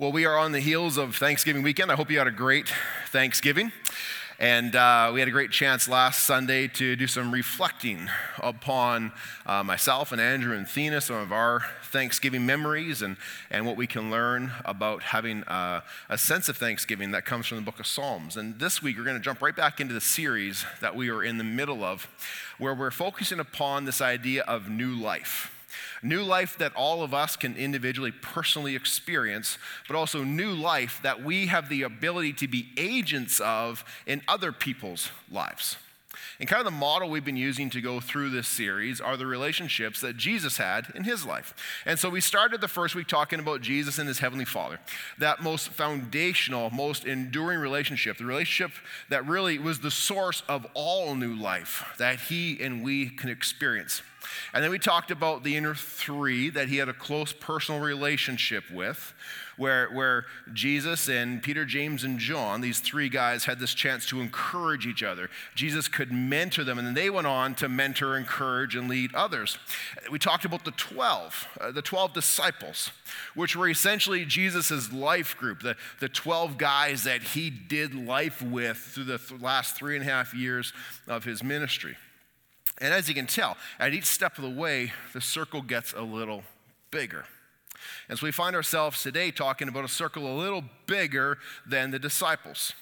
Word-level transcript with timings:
Well, 0.00 0.12
we 0.12 0.26
are 0.26 0.38
on 0.38 0.52
the 0.52 0.60
heels 0.60 0.96
of 0.96 1.16
Thanksgiving 1.16 1.64
weekend. 1.64 1.90
I 1.90 1.96
hope 1.96 2.08
you 2.08 2.18
had 2.18 2.28
a 2.28 2.30
great 2.30 2.72
Thanksgiving. 3.08 3.72
And 4.38 4.76
uh, 4.76 5.10
we 5.12 5.18
had 5.18 5.28
a 5.28 5.32
great 5.32 5.50
chance 5.50 5.88
last 5.88 6.24
Sunday 6.24 6.68
to 6.68 6.94
do 6.94 7.08
some 7.08 7.32
reflecting 7.32 8.08
upon 8.40 9.10
uh, 9.44 9.64
myself 9.64 10.12
and 10.12 10.20
Andrew 10.20 10.56
and 10.56 10.66
Thena, 10.68 11.02
some 11.02 11.16
of 11.16 11.32
our 11.32 11.64
Thanksgiving 11.82 12.46
memories 12.46 13.02
and, 13.02 13.16
and 13.50 13.66
what 13.66 13.76
we 13.76 13.88
can 13.88 14.08
learn 14.08 14.52
about 14.64 15.02
having 15.02 15.42
uh, 15.42 15.80
a 16.08 16.16
sense 16.16 16.48
of 16.48 16.56
Thanksgiving 16.56 17.10
that 17.10 17.24
comes 17.24 17.48
from 17.48 17.56
the 17.56 17.64
book 17.64 17.80
of 17.80 17.86
Psalms. 17.88 18.36
And 18.36 18.60
this 18.60 18.80
week, 18.80 18.98
we're 18.98 19.02
going 19.02 19.16
to 19.16 19.22
jump 19.22 19.42
right 19.42 19.56
back 19.56 19.80
into 19.80 19.94
the 19.94 20.00
series 20.00 20.64
that 20.80 20.94
we 20.94 21.10
are 21.10 21.24
in 21.24 21.38
the 21.38 21.44
middle 21.44 21.82
of, 21.82 22.06
where 22.56 22.72
we're 22.72 22.92
focusing 22.92 23.40
upon 23.40 23.84
this 23.84 24.00
idea 24.00 24.44
of 24.44 24.70
new 24.70 24.94
life. 24.94 25.57
New 26.02 26.22
life 26.22 26.56
that 26.58 26.74
all 26.74 27.02
of 27.02 27.12
us 27.12 27.36
can 27.36 27.56
individually, 27.56 28.12
personally 28.12 28.74
experience, 28.74 29.58
but 29.86 29.96
also 29.96 30.24
new 30.24 30.52
life 30.52 31.00
that 31.02 31.22
we 31.22 31.46
have 31.46 31.68
the 31.68 31.82
ability 31.82 32.32
to 32.34 32.48
be 32.48 32.68
agents 32.76 33.40
of 33.40 33.84
in 34.06 34.22
other 34.28 34.52
people's 34.52 35.10
lives. 35.30 35.76
And 36.40 36.48
kind 36.48 36.60
of 36.60 36.64
the 36.64 36.70
model 36.70 37.10
we've 37.10 37.24
been 37.24 37.36
using 37.36 37.68
to 37.70 37.80
go 37.80 38.00
through 38.00 38.30
this 38.30 38.46
series 38.46 39.00
are 39.00 39.16
the 39.16 39.26
relationships 39.26 40.00
that 40.02 40.16
Jesus 40.16 40.56
had 40.56 40.86
in 40.94 41.02
his 41.02 41.26
life. 41.26 41.54
And 41.84 41.98
so 41.98 42.08
we 42.08 42.20
started 42.20 42.60
the 42.60 42.68
first 42.68 42.94
week 42.94 43.08
talking 43.08 43.40
about 43.40 43.60
Jesus 43.60 43.98
and 43.98 44.06
his 44.06 44.20
heavenly 44.20 44.44
Father, 44.44 44.78
that 45.18 45.42
most 45.42 45.70
foundational, 45.70 46.70
most 46.70 47.04
enduring 47.04 47.58
relationship, 47.58 48.18
the 48.18 48.24
relationship 48.24 48.72
that 49.08 49.26
really 49.26 49.58
was 49.58 49.80
the 49.80 49.90
source 49.90 50.42
of 50.48 50.66
all 50.74 51.16
new 51.16 51.34
life 51.34 51.84
that 51.98 52.20
he 52.20 52.60
and 52.60 52.84
we 52.84 53.10
can 53.10 53.30
experience. 53.30 54.02
And 54.52 54.62
then 54.64 54.70
we 54.70 54.78
talked 54.78 55.10
about 55.10 55.44
the 55.44 55.56
inner 55.56 55.74
three 55.74 56.50
that 56.50 56.68
he 56.68 56.76
had 56.76 56.88
a 56.88 56.92
close 56.92 57.32
personal 57.32 57.80
relationship 57.80 58.64
with, 58.70 59.14
where, 59.56 59.88
where 59.90 60.24
Jesus 60.52 61.08
and 61.08 61.42
Peter, 61.42 61.64
James, 61.64 62.04
and 62.04 62.18
John, 62.18 62.60
these 62.60 62.80
three 62.80 63.08
guys, 63.08 63.44
had 63.44 63.58
this 63.58 63.74
chance 63.74 64.06
to 64.06 64.20
encourage 64.20 64.86
each 64.86 65.02
other. 65.02 65.28
Jesus 65.54 65.88
could 65.88 66.12
mentor 66.12 66.64
them, 66.64 66.78
and 66.78 66.86
then 66.86 66.94
they 66.94 67.10
went 67.10 67.26
on 67.26 67.54
to 67.56 67.68
mentor, 67.68 68.16
encourage, 68.16 68.74
and 68.76 68.88
lead 68.88 69.14
others. 69.14 69.58
We 70.10 70.18
talked 70.18 70.44
about 70.44 70.64
the 70.64 70.70
12, 70.70 71.48
uh, 71.60 71.70
the 71.72 71.82
12 71.82 72.14
disciples, 72.14 72.92
which 73.34 73.56
were 73.56 73.68
essentially 73.68 74.24
Jesus' 74.24 74.92
life 74.92 75.36
group, 75.36 75.62
the, 75.62 75.76
the 76.00 76.08
12 76.08 76.56
guys 76.56 77.04
that 77.04 77.22
he 77.22 77.50
did 77.50 77.94
life 77.94 78.40
with 78.40 78.78
through 78.78 79.04
the 79.04 79.18
th- 79.18 79.40
last 79.40 79.76
three 79.76 79.96
and 79.96 80.06
a 80.06 80.10
half 80.10 80.32
years 80.34 80.72
of 81.06 81.24
his 81.24 81.42
ministry. 81.42 81.96
And 82.80 82.94
as 82.94 83.08
you 83.08 83.14
can 83.14 83.26
tell, 83.26 83.56
at 83.78 83.92
each 83.92 84.04
step 84.04 84.38
of 84.38 84.44
the 84.44 84.50
way, 84.50 84.92
the 85.12 85.20
circle 85.20 85.62
gets 85.62 85.92
a 85.92 86.02
little 86.02 86.42
bigger. 86.90 87.24
And 88.08 88.18
so 88.18 88.26
we 88.26 88.32
find 88.32 88.54
ourselves 88.56 89.02
today 89.02 89.30
talking 89.30 89.68
about 89.68 89.84
a 89.84 89.88
circle 89.88 90.26
a 90.26 90.36
little 90.36 90.64
bigger 90.86 91.38
than 91.66 91.90
the 91.90 91.98
disciples. 91.98 92.72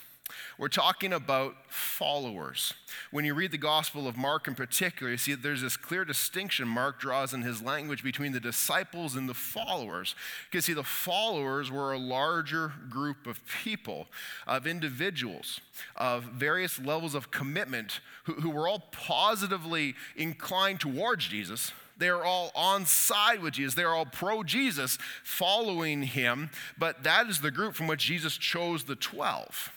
We're 0.58 0.68
talking 0.68 1.12
about 1.12 1.54
followers. 1.68 2.72
When 3.10 3.24
you 3.24 3.34
read 3.34 3.52
the 3.52 3.58
Gospel 3.58 4.08
of 4.08 4.16
Mark 4.16 4.48
in 4.48 4.54
particular, 4.54 5.12
you 5.12 5.18
see 5.18 5.32
that 5.32 5.42
there's 5.42 5.60
this 5.60 5.76
clear 5.76 6.04
distinction 6.04 6.66
Mark 6.66 6.98
draws 6.98 7.34
in 7.34 7.42
his 7.42 7.60
language 7.60 8.02
between 8.02 8.32
the 8.32 8.40
disciples 8.40 9.16
and 9.16 9.28
the 9.28 9.34
followers. 9.34 10.14
You 10.52 10.60
see 10.62 10.72
the 10.72 10.82
followers 10.82 11.70
were 11.70 11.92
a 11.92 11.98
larger 11.98 12.72
group 12.88 13.26
of 13.26 13.40
people, 13.62 14.06
of 14.46 14.66
individuals, 14.66 15.60
of 15.94 16.24
various 16.24 16.80
levels 16.80 17.14
of 17.14 17.30
commitment 17.30 18.00
who, 18.24 18.34
who 18.34 18.50
were 18.50 18.66
all 18.66 18.88
positively 18.92 19.94
inclined 20.16 20.80
towards 20.80 21.28
Jesus 21.28 21.72
they're 21.98 22.24
all 22.24 22.52
on 22.54 22.84
side 22.84 23.40
with 23.40 23.54
Jesus. 23.54 23.74
They're 23.74 23.94
all 23.94 24.04
pro 24.04 24.42
Jesus, 24.42 24.98
following 25.24 26.02
him. 26.02 26.50
But 26.76 27.04
that 27.04 27.26
is 27.26 27.40
the 27.40 27.50
group 27.50 27.74
from 27.74 27.86
which 27.86 28.04
Jesus 28.04 28.36
chose 28.36 28.84
the 28.84 28.96
12. 28.96 29.72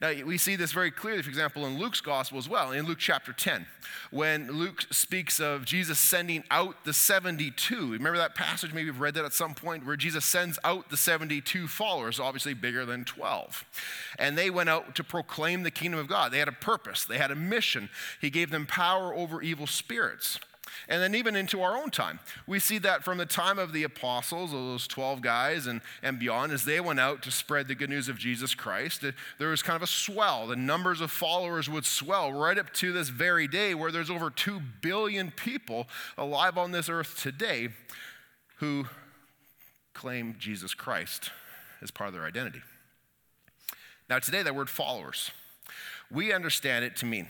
Now, 0.00 0.12
we 0.24 0.36
see 0.36 0.56
this 0.56 0.72
very 0.72 0.90
clearly, 0.90 1.22
for 1.22 1.30
example, 1.30 1.66
in 1.66 1.78
Luke's 1.78 2.00
gospel 2.00 2.38
as 2.38 2.48
well, 2.48 2.72
in 2.72 2.84
Luke 2.86 2.98
chapter 2.98 3.32
10, 3.32 3.66
when 4.10 4.50
Luke 4.50 4.84
speaks 4.90 5.40
of 5.40 5.64
Jesus 5.64 5.98
sending 5.98 6.44
out 6.50 6.84
the 6.84 6.92
72. 6.92 7.92
Remember 7.92 8.18
that 8.18 8.34
passage? 8.34 8.72
Maybe 8.72 8.86
you've 8.86 9.00
read 9.00 9.14
that 9.14 9.24
at 9.24 9.32
some 9.32 9.54
point, 9.54 9.86
where 9.86 9.96
Jesus 9.96 10.24
sends 10.24 10.58
out 10.64 10.90
the 10.90 10.96
72 10.96 11.66
followers, 11.68 12.20
obviously 12.20 12.52
bigger 12.52 12.84
than 12.84 13.04
12. 13.04 13.64
And 14.18 14.36
they 14.36 14.50
went 14.50 14.68
out 14.68 14.94
to 14.96 15.04
proclaim 15.04 15.62
the 15.62 15.70
kingdom 15.70 15.98
of 15.98 16.08
God. 16.08 16.32
They 16.32 16.38
had 16.38 16.48
a 16.48 16.52
purpose, 16.52 17.04
they 17.04 17.18
had 17.18 17.30
a 17.30 17.36
mission. 17.36 17.88
He 18.20 18.30
gave 18.30 18.50
them 18.50 18.66
power 18.66 19.14
over 19.14 19.40
evil 19.40 19.66
spirits. 19.66 20.38
And 20.88 21.02
then 21.02 21.14
even 21.14 21.36
into 21.36 21.62
our 21.62 21.76
own 21.76 21.90
time. 21.90 22.20
We 22.46 22.58
see 22.58 22.78
that 22.78 23.04
from 23.04 23.18
the 23.18 23.26
time 23.26 23.58
of 23.58 23.72
the 23.72 23.82
apostles, 23.82 24.52
those 24.52 24.86
12 24.86 25.20
guys 25.20 25.66
and, 25.66 25.80
and 26.02 26.18
beyond, 26.18 26.52
as 26.52 26.64
they 26.64 26.80
went 26.80 27.00
out 27.00 27.22
to 27.22 27.30
spread 27.30 27.68
the 27.68 27.74
good 27.74 27.90
news 27.90 28.08
of 28.08 28.18
Jesus 28.18 28.54
Christ, 28.54 29.04
there 29.38 29.48
was 29.48 29.62
kind 29.62 29.76
of 29.76 29.82
a 29.82 29.86
swell. 29.86 30.46
The 30.46 30.56
numbers 30.56 31.00
of 31.00 31.10
followers 31.10 31.68
would 31.68 31.84
swell 31.84 32.32
right 32.32 32.58
up 32.58 32.72
to 32.74 32.92
this 32.92 33.08
very 33.08 33.48
day 33.48 33.74
where 33.74 33.90
there's 33.90 34.10
over 34.10 34.30
2 34.30 34.60
billion 34.80 35.30
people 35.30 35.86
alive 36.16 36.56
on 36.58 36.72
this 36.72 36.88
earth 36.88 37.20
today 37.20 37.68
who 38.56 38.86
claim 39.92 40.36
Jesus 40.38 40.74
Christ 40.74 41.30
as 41.82 41.90
part 41.90 42.08
of 42.08 42.14
their 42.14 42.24
identity. 42.24 42.62
Now, 44.08 44.18
today, 44.18 44.42
that 44.42 44.54
word 44.54 44.70
followers, 44.70 45.30
we 46.10 46.32
understand 46.32 46.84
it 46.84 46.96
to 46.96 47.06
mean 47.06 47.28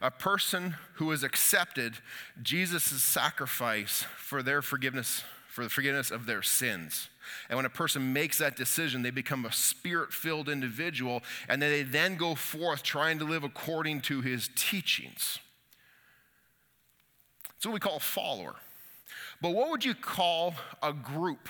a 0.00 0.10
person 0.10 0.76
who 0.94 1.10
has 1.10 1.22
accepted 1.22 1.94
Jesus' 2.42 3.02
sacrifice 3.02 4.04
for 4.16 4.42
their 4.42 4.62
forgiveness, 4.62 5.22
for 5.48 5.64
the 5.64 5.70
forgiveness 5.70 6.10
of 6.10 6.26
their 6.26 6.42
sins. 6.42 7.08
And 7.48 7.56
when 7.56 7.66
a 7.66 7.70
person 7.70 8.12
makes 8.12 8.38
that 8.38 8.56
decision, 8.56 9.02
they 9.02 9.10
become 9.10 9.44
a 9.44 9.52
spirit 9.52 10.12
filled 10.12 10.48
individual, 10.48 11.22
and 11.48 11.60
then 11.60 11.70
they 11.70 11.82
then 11.82 12.16
go 12.16 12.34
forth 12.34 12.82
trying 12.82 13.18
to 13.18 13.24
live 13.24 13.44
according 13.44 14.02
to 14.02 14.20
his 14.20 14.48
teachings. 14.54 15.38
That's 17.48 17.66
what 17.66 17.74
we 17.74 17.80
call 17.80 17.96
a 17.96 18.00
follower. 18.00 18.54
But 19.40 19.50
what 19.50 19.70
would 19.70 19.84
you 19.84 19.94
call 19.94 20.54
a 20.82 20.92
group? 20.92 21.48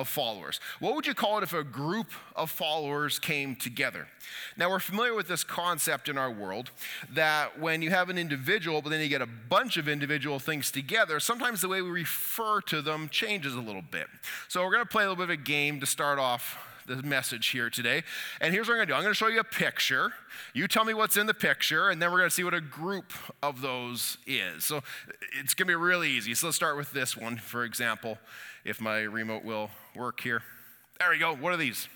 Of 0.00 0.08
followers. 0.08 0.60
What 0.78 0.94
would 0.94 1.06
you 1.06 1.14
call 1.14 1.38
it 1.38 1.42
if 1.42 1.52
a 1.52 1.62
group 1.62 2.10
of 2.34 2.50
followers 2.50 3.18
came 3.18 3.54
together? 3.54 4.08
Now, 4.56 4.70
we're 4.70 4.80
familiar 4.80 5.14
with 5.14 5.28
this 5.28 5.44
concept 5.44 6.08
in 6.08 6.16
our 6.16 6.30
world 6.30 6.70
that 7.12 7.60
when 7.60 7.82
you 7.82 7.90
have 7.90 8.08
an 8.08 8.18
individual, 8.18 8.82
but 8.82 8.90
then 8.90 9.00
you 9.00 9.08
get 9.08 9.22
a 9.22 9.28
bunch 9.48 9.76
of 9.76 9.88
individual 9.88 10.38
things 10.38 10.70
together, 10.70 11.20
sometimes 11.20 11.60
the 11.60 11.68
way 11.68 11.82
we 11.82 11.90
refer 11.90 12.60
to 12.62 12.82
them 12.82 13.08
changes 13.10 13.54
a 13.54 13.60
little 13.60 13.82
bit. 13.82 14.06
So, 14.48 14.64
we're 14.64 14.72
going 14.72 14.84
to 14.84 14.88
play 14.88 15.04
a 15.04 15.08
little 15.08 15.24
bit 15.24 15.32
of 15.34 15.40
a 15.40 15.42
game 15.42 15.80
to 15.80 15.86
start 15.86 16.18
off 16.18 16.58
the 16.86 17.02
message 17.02 17.48
here 17.48 17.70
today. 17.70 18.02
And 18.40 18.52
here's 18.52 18.66
what 18.66 18.74
I'm 18.74 18.78
going 18.78 18.88
to 18.88 18.92
do 18.92 18.96
I'm 18.96 19.02
going 19.02 19.12
to 19.12 19.16
show 19.18 19.28
you 19.28 19.40
a 19.40 19.44
picture. 19.44 20.12
You 20.54 20.66
tell 20.66 20.84
me 20.84 20.94
what's 20.94 21.16
in 21.16 21.26
the 21.26 21.34
picture, 21.34 21.90
and 21.90 22.00
then 22.00 22.10
we're 22.10 22.18
going 22.18 22.30
to 22.30 22.34
see 22.34 22.44
what 22.44 22.54
a 22.54 22.60
group 22.60 23.12
of 23.42 23.60
those 23.60 24.18
is. 24.26 24.64
So, 24.64 24.82
it's 25.38 25.54
going 25.54 25.66
to 25.66 25.72
be 25.72 25.74
really 25.74 26.10
easy. 26.10 26.34
So, 26.34 26.46
let's 26.46 26.56
start 26.56 26.76
with 26.76 26.92
this 26.92 27.16
one, 27.16 27.36
for 27.36 27.64
example 27.64 28.18
if 28.64 28.80
my 28.80 29.00
remote 29.00 29.44
will 29.44 29.70
work 29.94 30.20
here. 30.20 30.42
There 30.98 31.10
we 31.10 31.18
go. 31.18 31.34
What 31.34 31.52
are 31.52 31.56
these? 31.56 31.88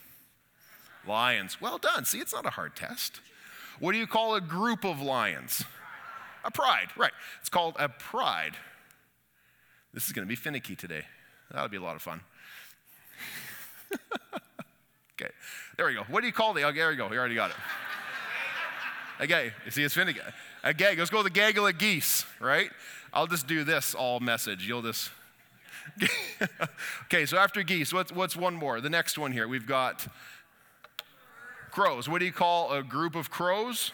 Lions. 1.07 1.61
Well 1.61 1.79
done. 1.79 2.05
See, 2.05 2.19
it's 2.19 2.33
not 2.33 2.47
a 2.47 2.51
hard 2.51 2.75
test. 2.75 3.21
What 3.79 3.93
do 3.93 3.99
you 3.99 4.07
call 4.07 4.35
a 4.35 4.41
group 4.41 4.85
of 4.85 5.01
lions? 5.01 5.65
A 6.45 6.51
pride, 6.51 6.89
right. 6.97 7.13
It's 7.41 7.49
called 7.49 7.77
a 7.79 7.89
pride. 7.89 8.57
This 9.93 10.07
is 10.07 10.13
going 10.13 10.27
to 10.27 10.29
be 10.29 10.37
finicky 10.37 10.77
today. 10.77 11.05
That'll 11.51 11.69
be 11.69 11.77
a 11.77 11.83
lot 11.83 11.97
of 11.97 12.03
fun. 12.03 12.21
okay, 15.21 15.33
there 15.77 15.87
we 15.87 15.95
go. 15.95 16.03
What 16.09 16.21
do 16.21 16.27
you 16.27 16.33
call 16.33 16.53
the? 16.53 16.63
Oh, 16.63 16.73
there 16.73 16.89
we 16.89 16.97
go. 16.97 17.11
You 17.11 17.19
already 17.19 17.35
got 17.35 17.51
it. 17.51 17.57
Okay, 19.21 19.53
you 19.65 19.71
see, 19.71 19.85
it's 19.85 19.95
finicky. 19.95 20.21
A 20.65 20.75
gag. 20.75 20.99
Let's 20.99 21.11
go 21.11 21.19
with 21.19 21.33
the 21.33 21.39
gaggle 21.39 21.67
of 21.67 21.79
geese, 21.79 22.27
right? 22.41 22.71
I'll 23.13 23.29
just 23.29 23.47
do 23.47 23.63
this 23.63 23.95
all 23.95 24.19
message. 24.19 24.67
You'll 24.67 24.83
just 24.83 25.11
okay, 27.05 27.27
so 27.27 27.37
after 27.37 27.63
geese, 27.63 27.93
what's, 27.93 28.13
what's 28.13 28.37
one 28.37 28.55
more? 28.55 28.81
The 28.81 28.91
next 28.91 29.19
one 29.19 29.33
here, 29.33 29.49
we've 29.49 29.67
got 29.67 30.07
crows. 31.71 32.09
What 32.09 32.21
do 32.21 32.25
you 32.25 32.33
call 32.33 32.73
a 32.73 32.83
group 32.83 33.15
of 33.15 33.31
crows? 33.31 33.93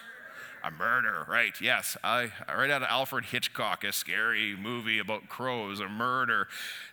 A 0.62 0.70
murder, 0.70 1.26
right? 1.28 1.58
Yes, 1.60 1.96
I, 2.04 2.30
right 2.46 2.70
out 2.70 2.82
of 2.82 2.88
Alfred 2.88 3.24
Hitchcock, 3.24 3.82
a 3.82 3.92
scary 3.92 4.54
movie 4.56 4.98
about 4.98 5.28
crows, 5.28 5.80
a 5.80 5.88
murder. 5.88 6.48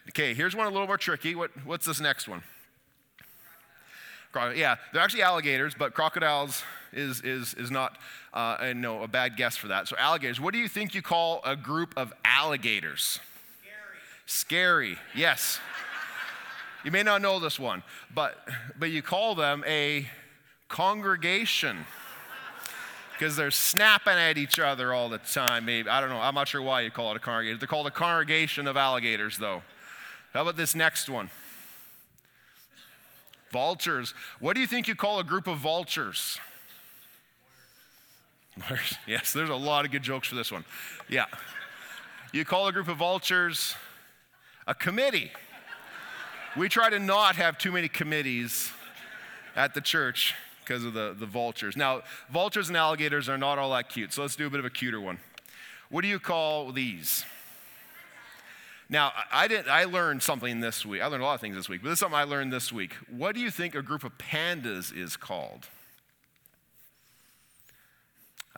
Okay, 0.10 0.34
here's 0.34 0.56
one 0.56 0.68
a 0.68 0.70
little 0.70 0.88
more 0.88 0.98
tricky. 0.98 1.36
What, 1.36 1.52
what's 1.66 1.86
this 1.86 2.00
next 2.00 2.28
one? 2.28 2.44
Yeah, 4.56 4.76
they're 4.94 5.02
actually 5.02 5.24
alligators, 5.24 5.74
but 5.74 5.96
crocodiles 5.96 6.64
is, 6.94 7.22
is, 7.22 7.56
is 7.56 7.72
not 7.72 7.98
uh, 8.34 8.72
no, 8.76 9.02
a 9.02 9.08
bad 9.08 9.36
guess 9.36 9.58
for 9.58 9.68
that. 9.70 9.88
So, 9.88 9.96
alligators, 9.98 10.40
what 10.40 10.54
do 10.54 10.60
you 10.60 10.68
think 10.68 10.94
you 10.94 11.02
call 11.02 11.42
a 11.44 11.56
group 11.56 11.94
of 11.98 12.14
alligators? 12.24 13.20
Scary, 14.28 14.98
yes. 15.16 15.60
You 16.84 16.92
may 16.92 17.02
not 17.02 17.22
know 17.22 17.40
this 17.40 17.58
one, 17.58 17.82
but, 18.14 18.38
but 18.78 18.92
you 18.92 19.02
call 19.02 19.36
them 19.36 19.64
a 19.66 20.08
congregation 20.68 21.86
because 23.14 23.38
they're 23.38 23.52
snapping 23.52 24.14
at 24.14 24.38
each 24.38 24.60
other 24.60 24.94
all 24.94 25.08
the 25.08 25.18
time. 25.18 25.66
Maybe 25.66 25.90
I 25.90 26.02
don't 26.02 26.10
know. 26.10 26.20
I'm 26.20 26.36
not 26.36 26.50
sure 26.50 26.62
why 26.62 26.82
you 26.82 26.92
call 26.92 27.12
it 27.12 27.18
a 27.18 27.20
congregation. 27.20 27.58
They're 27.58 27.68
called 27.68 27.88
a 27.88 27.92
congregation 27.92 28.68
of 28.68 28.76
alligators, 28.76 29.38
though. 29.38 29.64
How 30.34 30.42
about 30.42 30.58
this 30.58 30.76
next 30.76 31.10
one? 31.10 31.30
Vultures. 33.52 34.14
What 34.40 34.56
do 34.56 34.60
you 34.60 34.68
think 34.68 34.90
you 34.90 34.96
call 34.96 35.20
a 35.20 35.24
group 35.24 35.48
of 35.48 35.58
vultures? 35.58 36.38
Yes, 39.08 39.34
there's 39.34 39.52
a 39.52 39.56
lot 39.56 39.86
of 39.86 39.92
good 39.92 40.02
jokes 40.02 40.28
for 40.28 40.36
this 40.36 40.52
one. 40.52 40.66
Yeah. 41.08 41.26
You 42.34 42.44
call 42.44 42.68
a 42.68 42.74
group 42.74 42.88
of 42.88 42.98
vultures 42.98 43.76
a 44.68 44.76
committee. 44.76 45.32
We 46.56 46.70
try 46.70 46.90
to 46.90 47.00
not 47.00 47.36
have 47.38 47.58
too 47.58 47.72
many 47.72 47.88
committees 47.88 48.72
at 49.56 49.74
the 49.74 49.82
church 49.82 50.36
because 50.64 50.84
of 50.84 50.94
the, 50.94 51.16
the 51.18 51.26
vultures. 51.26 51.78
Now, 51.78 52.02
vultures 52.30 52.68
and 52.68 52.78
alligators 52.78 53.30
are 53.30 53.38
not 53.38 53.58
all 53.58 53.72
that 53.72 53.90
cute, 53.90 54.12
so 54.12 54.22
let's 54.22 54.36
do 54.36 54.46
a 54.48 54.50
bit 54.50 54.60
of 54.60 54.66
a 54.66 54.70
cuter 54.70 55.00
one. 55.00 55.20
What 55.90 56.02
do 56.02 56.10
you 56.10 56.20
call 56.20 56.72
these? 56.72 57.24
Now, 58.90 59.12
I, 59.32 59.48
didn't, 59.48 59.70
I 59.70 59.86
learned 59.86 60.24
something 60.24 60.60
this 60.60 60.86
week. 60.86 61.02
I 61.02 61.08
learned 61.08 61.24
a 61.24 61.26
lot 61.26 61.36
of 61.36 61.42
things 61.42 61.56
this 61.56 61.70
week, 61.70 61.82
but 61.82 61.90
this 61.90 61.96
is 61.96 62.00
something 62.00 62.18
I 62.18 62.24
learned 62.24 62.52
this 62.52 62.72
week. 62.72 62.94
What 63.10 63.36
do 63.36 63.42
you 63.42 63.52
think 63.52 63.76
a 63.76 63.82
group 63.82 64.04
of 64.04 64.18
pandas 64.18 64.96
is 64.96 65.18
called? 65.18 65.68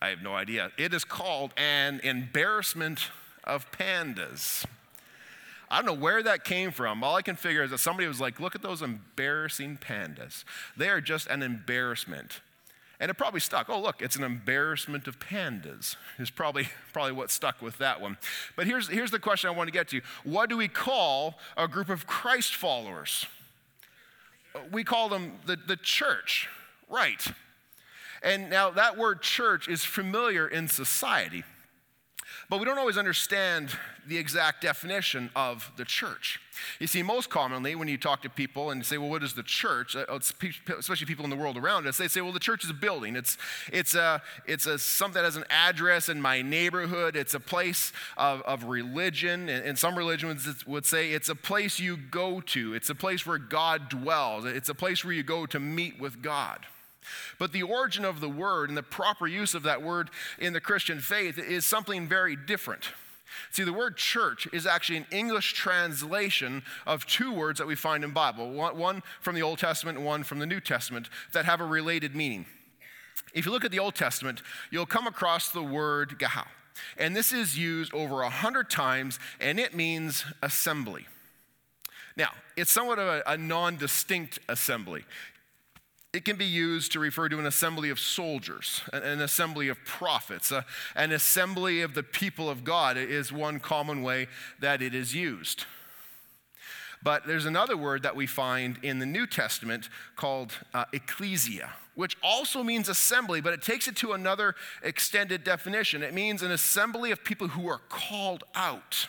I 0.02 0.10
have 0.10 0.22
no 0.22 0.34
idea. 0.34 0.72
It 0.78 0.94
is 0.94 1.04
called 1.04 1.52
an 1.58 2.00
embarrassment 2.04 3.10
of 3.44 3.72
pandas. 3.72 4.66
I 5.72 5.78
don't 5.78 5.86
know 5.86 6.02
where 6.02 6.24
that 6.24 6.44
came 6.44 6.72
from. 6.72 7.04
All 7.04 7.16
I 7.16 7.22
can 7.22 7.36
figure 7.36 7.64
is 7.64 7.72
that 7.72 7.78
somebody 7.78 8.08
was 8.08 8.20
like, 8.20 8.40
look 8.40 8.56
at 8.56 8.62
those 8.62 8.82
embarrassing 8.82 9.78
pandas. 9.78 10.44
They 10.76 10.90
are 10.90 11.00
just 11.00 11.28
an 11.28 11.44
embarrassment. 11.44 12.42
And 13.00 13.10
it 13.10 13.14
probably 13.14 13.40
stuck. 13.40 13.70
Oh, 13.70 13.80
look, 13.80 14.02
it's 14.02 14.16
an 14.16 14.24
embarrassment 14.24 15.08
of 15.08 15.20
pandas, 15.20 15.96
is 16.20 16.30
probably, 16.30 16.70
probably 16.92 17.14
what 17.14 17.32
stuck 17.32 17.62
with 17.62 17.78
that 17.78 18.02
one. 18.02 18.18
But 18.56 18.66
here's, 18.66 18.90
here's 18.90 19.12
the 19.12 19.20
question 19.20 19.50
I 19.50 19.54
want 19.54 19.68
to 19.68 19.72
get 19.72 19.88
to 19.90 20.02
What 20.24 20.50
do 20.50 20.58
we 20.58 20.68
call 20.68 21.38
a 21.56 21.68
group 21.68 21.90
of 21.90 22.08
Christ 22.08 22.56
followers? 22.56 23.26
We 24.72 24.84
call 24.84 25.10
them 25.10 25.34
the, 25.46 25.56
the 25.56 25.78
church, 25.78 26.50
right? 26.90 27.26
And 28.24 28.50
now 28.50 28.72
that 28.72 28.98
word 28.98 29.22
church 29.22 29.68
is 29.68 29.86
familiar 29.86 30.48
in 30.48 30.68
society. 30.68 31.44
But 32.50 32.60
we 32.60 32.66
don't 32.66 32.80
always 32.80 32.98
understand 32.98 33.70
the 34.08 34.18
exact 34.18 34.62
definition 34.64 35.30
of 35.36 35.72
the 35.78 35.86
church. 35.86 36.40
You 36.80 36.88
see, 36.88 37.04
most 37.04 37.30
commonly, 37.30 37.76
when 37.76 37.88
you 37.88 37.98
talk 37.98 38.24
to 38.24 38.30
people 38.30 38.72
and 38.72 38.84
say, 38.84 38.98
well, 38.98 39.12
what 39.12 39.22
is 39.22 39.34
the 39.34 39.44
church? 39.44 39.96
Uh, 39.96 40.06
especially 40.10 41.06
people 41.06 41.24
in 41.24 41.30
the 41.30 41.36
world 41.36 41.58
around 41.58 41.86
us, 41.86 41.98
they 41.98 42.08
say, 42.08 42.22
well, 42.22 42.32
the 42.32 42.40
church 42.40 42.64
is 42.64 42.72
a 42.72 42.74
building. 42.74 43.16
It's, 43.16 43.38
it's, 43.72 43.94
a, 43.94 44.24
it's 44.48 44.66
a, 44.66 44.80
something 44.80 45.22
that 45.22 45.26
has 45.26 45.36
an 45.36 45.46
address 45.52 46.10
in 46.10 46.20
my 46.20 46.42
neighborhood. 46.42 47.16
It's 47.16 47.36
a 47.36 47.40
place 47.40 47.94
of, 48.18 48.42
of 48.42 48.64
religion. 48.64 49.48
And, 49.48 49.64
and 49.64 49.78
some 49.78 49.96
religions 49.96 50.66
would 50.66 50.88
say 50.88 51.12
it's 51.12 51.30
a 51.30 51.36
place 51.36 51.80
you 51.80 51.98
go 51.98 52.42
to, 52.42 52.74
it's 52.74 52.90
a 52.90 52.96
place 52.96 53.28
where 53.28 53.38
God 53.38 53.90
dwells, 53.90 54.46
it's 54.46 54.70
a 54.70 54.76
place 54.76 55.06
where 55.06 55.14
you 55.14 55.22
go 55.22 55.46
to 55.46 55.60
meet 55.60 56.00
with 56.00 56.24
God. 56.24 56.66
But 57.38 57.54
the 57.54 57.64
origin 57.64 58.06
of 58.06 58.20
the 58.20 58.30
word 58.30 58.70
and 58.70 58.78
the 58.78 58.84
proper 58.84 59.28
use 59.28 59.54
of 59.54 59.64
that 59.64 59.82
word 59.82 60.10
in 60.38 60.54
the 60.54 60.62
Christian 60.62 61.00
faith 61.00 61.38
is 61.38 61.66
something 61.66 62.08
very 62.08 62.36
different. 62.36 62.92
See, 63.52 63.64
the 63.64 63.74
word 63.74 63.98
church 63.98 64.48
is 64.52 64.66
actually 64.66 64.98
an 64.98 65.08
English 65.12 65.54
translation 65.54 66.64
of 66.86 67.06
two 67.06 67.32
words 67.32 67.60
that 67.60 67.68
we 67.68 67.76
find 67.76 68.04
in 68.04 68.12
Bible, 68.12 68.52
one 68.52 69.04
from 69.22 69.36
the 69.36 69.42
Old 69.42 69.60
Testament 69.60 69.98
and 69.98 70.06
one 70.06 70.24
from 70.24 70.40
the 70.40 70.46
New 70.46 70.60
Testament 70.60 71.10
that 71.34 71.46
have 71.46 71.62
a 71.62 71.66
related 71.66 72.16
meaning. 72.16 72.46
If 73.34 73.46
you 73.46 73.52
look 73.52 73.66
at 73.66 73.72
the 73.72 73.80
Old 73.80 73.96
Testament, 73.96 74.42
you'll 74.72 74.86
come 74.86 75.08
across 75.08 75.50
the 75.50 75.64
word 75.64 76.18
qahal. 76.20 76.48
And 76.98 77.16
this 77.16 77.32
is 77.32 77.58
used 77.58 77.94
over 77.94 78.22
a 78.22 78.30
hundred 78.30 78.70
times, 78.70 79.20
and 79.40 79.60
it 79.60 79.76
means 79.76 80.26
assembly. 80.42 81.06
Now, 82.16 82.32
it's 82.58 82.72
somewhat 82.72 83.00
of 83.00 83.08
a, 83.08 83.24
a 83.28 83.38
non 83.38 83.78
distinct 83.78 84.40
assembly. 84.50 85.06
It 86.12 86.26
can 86.26 86.38
be 86.38 86.46
used 86.46 86.92
to 86.94 87.00
refer 87.00 87.30
to 87.30 87.38
an 87.38 87.46
assembly 87.46 87.92
of 87.92 88.00
soldiers, 88.00 88.82
an 88.92 89.22
assembly 89.22 89.68
of 89.70 89.78
prophets, 89.86 90.52
an 90.96 91.12
assembly 91.12 91.82
of 91.82 91.94
the 91.94 92.02
people 92.02 92.50
of 92.50 92.64
God 92.64 92.98
is 92.98 93.32
one 93.32 93.60
common 93.60 94.02
way 94.02 94.28
that 94.60 94.82
it 94.82 94.96
is 94.96 95.14
used. 95.14 95.66
But 97.04 97.28
there's 97.28 97.46
another 97.46 97.78
word 97.78 98.02
that 98.04 98.16
we 98.16 98.26
find 98.26 98.80
in 98.82 98.98
the 98.98 99.06
New 99.06 99.28
Testament 99.28 99.88
called 100.16 100.54
uh, 100.74 100.86
ecclesia, 100.92 101.74
which 101.94 102.18
also 102.24 102.64
means 102.64 102.90
assembly, 102.90 103.40
but 103.40 103.54
it 103.54 103.62
takes 103.62 103.88
it 103.88 103.96
to 103.98 104.14
another 104.14 104.56
extended 104.82 105.44
definition. 105.44 106.02
It 106.02 106.16
means 106.16 106.42
an 106.42 106.52
assembly 106.52 107.12
of 107.12 107.24
people 107.24 107.50
who 107.50 107.70
are 107.70 107.82
called 107.88 108.44
out. 108.56 109.08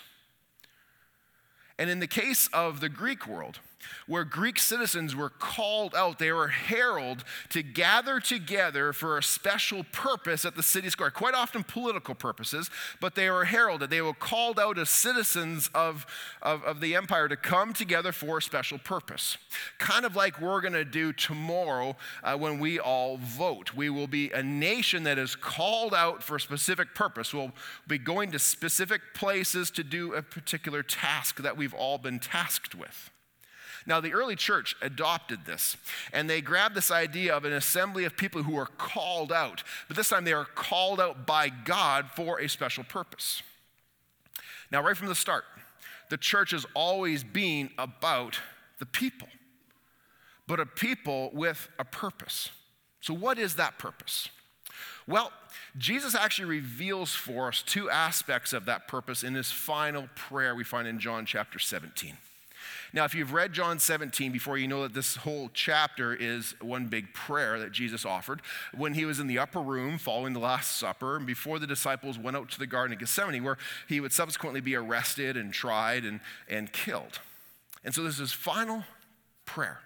And 1.78 1.88
in 1.88 1.98
the 1.98 2.06
case 2.06 2.48
of 2.52 2.80
the 2.80 2.90
Greek 2.90 3.26
world, 3.26 3.58
where 4.06 4.24
Greek 4.24 4.58
citizens 4.58 5.14
were 5.14 5.30
called 5.30 5.94
out. 5.94 6.18
They 6.18 6.32
were 6.32 6.48
heralded 6.48 7.24
to 7.50 7.62
gather 7.62 8.20
together 8.20 8.92
for 8.92 9.18
a 9.18 9.22
special 9.22 9.84
purpose 9.92 10.44
at 10.44 10.56
the 10.56 10.62
city 10.62 10.90
square, 10.90 11.10
quite 11.10 11.34
often 11.34 11.64
political 11.64 12.14
purposes, 12.14 12.70
but 13.00 13.14
they 13.14 13.30
were 13.30 13.44
heralded. 13.44 13.90
They 13.90 14.02
were 14.02 14.14
called 14.14 14.58
out 14.58 14.78
as 14.78 14.90
citizens 14.90 15.70
of, 15.74 16.06
of, 16.42 16.62
of 16.64 16.80
the 16.80 16.94
empire 16.94 17.28
to 17.28 17.36
come 17.36 17.72
together 17.72 18.12
for 18.12 18.38
a 18.38 18.42
special 18.42 18.78
purpose. 18.78 19.36
Kind 19.78 20.04
of 20.04 20.16
like 20.16 20.40
we're 20.40 20.60
going 20.60 20.72
to 20.72 20.84
do 20.84 21.12
tomorrow 21.12 21.96
uh, 22.22 22.36
when 22.36 22.58
we 22.58 22.78
all 22.78 23.18
vote. 23.18 23.74
We 23.74 23.90
will 23.90 24.06
be 24.06 24.30
a 24.30 24.42
nation 24.42 25.04
that 25.04 25.18
is 25.18 25.36
called 25.36 25.94
out 25.94 26.22
for 26.22 26.36
a 26.36 26.40
specific 26.40 26.94
purpose. 26.94 27.32
We'll 27.32 27.52
be 27.86 27.98
going 27.98 28.32
to 28.32 28.38
specific 28.38 29.00
places 29.14 29.70
to 29.72 29.84
do 29.84 30.14
a 30.14 30.22
particular 30.22 30.82
task 30.82 31.42
that 31.42 31.56
we've 31.56 31.74
all 31.74 31.98
been 31.98 32.18
tasked 32.18 32.74
with. 32.74 33.10
Now, 33.86 34.00
the 34.00 34.12
early 34.12 34.36
church 34.36 34.76
adopted 34.82 35.46
this, 35.46 35.76
and 36.12 36.28
they 36.28 36.40
grabbed 36.40 36.74
this 36.74 36.90
idea 36.90 37.34
of 37.34 37.44
an 37.44 37.52
assembly 37.52 38.04
of 38.04 38.16
people 38.16 38.42
who 38.42 38.56
are 38.56 38.66
called 38.66 39.32
out, 39.32 39.62
but 39.88 39.96
this 39.96 40.10
time 40.10 40.24
they 40.24 40.32
are 40.32 40.44
called 40.44 41.00
out 41.00 41.26
by 41.26 41.48
God 41.48 42.10
for 42.14 42.40
a 42.40 42.48
special 42.48 42.84
purpose. 42.84 43.42
Now, 44.70 44.82
right 44.82 44.96
from 44.96 45.08
the 45.08 45.14
start, 45.14 45.44
the 46.10 46.16
church 46.16 46.50
has 46.50 46.66
always 46.74 47.24
been 47.24 47.70
about 47.78 48.38
the 48.78 48.86
people, 48.86 49.28
but 50.46 50.60
a 50.60 50.66
people 50.66 51.30
with 51.32 51.68
a 51.78 51.84
purpose. 51.84 52.50
So, 53.00 53.14
what 53.14 53.38
is 53.38 53.56
that 53.56 53.78
purpose? 53.78 54.28
Well, 55.06 55.32
Jesus 55.76 56.14
actually 56.14 56.48
reveals 56.48 57.14
for 57.14 57.48
us 57.48 57.62
two 57.62 57.90
aspects 57.90 58.52
of 58.52 58.66
that 58.66 58.86
purpose 58.86 59.22
in 59.22 59.34
his 59.34 59.50
final 59.50 60.08
prayer 60.14 60.54
we 60.54 60.64
find 60.64 60.86
in 60.86 60.98
John 60.98 61.26
chapter 61.26 61.58
17. 61.58 62.16
Now, 62.92 63.04
if 63.04 63.14
you've 63.14 63.32
read 63.32 63.52
John 63.52 63.78
17 63.78 64.32
before, 64.32 64.58
you 64.58 64.68
know 64.68 64.82
that 64.82 64.94
this 64.94 65.16
whole 65.16 65.50
chapter 65.54 66.14
is 66.14 66.54
one 66.60 66.86
big 66.86 67.12
prayer 67.12 67.58
that 67.58 67.72
Jesus 67.72 68.04
offered 68.04 68.42
when 68.74 68.94
he 68.94 69.04
was 69.04 69.20
in 69.20 69.26
the 69.26 69.38
upper 69.38 69.60
room 69.60 69.98
following 69.98 70.32
the 70.32 70.40
Last 70.40 70.76
Supper 70.76 71.16
and 71.16 71.26
before 71.26 71.58
the 71.58 71.66
disciples 71.66 72.18
went 72.18 72.36
out 72.36 72.50
to 72.50 72.58
the 72.58 72.66
Garden 72.66 72.92
of 72.92 73.00
Gethsemane, 73.00 73.44
where 73.44 73.58
he 73.88 74.00
would 74.00 74.12
subsequently 74.12 74.60
be 74.60 74.74
arrested 74.74 75.36
and 75.36 75.52
tried 75.52 76.04
and, 76.04 76.20
and 76.48 76.72
killed. 76.72 77.20
And 77.84 77.94
so 77.94 78.02
this 78.02 78.14
is 78.14 78.20
his 78.20 78.32
final 78.32 78.84
prayer. 79.44 79.80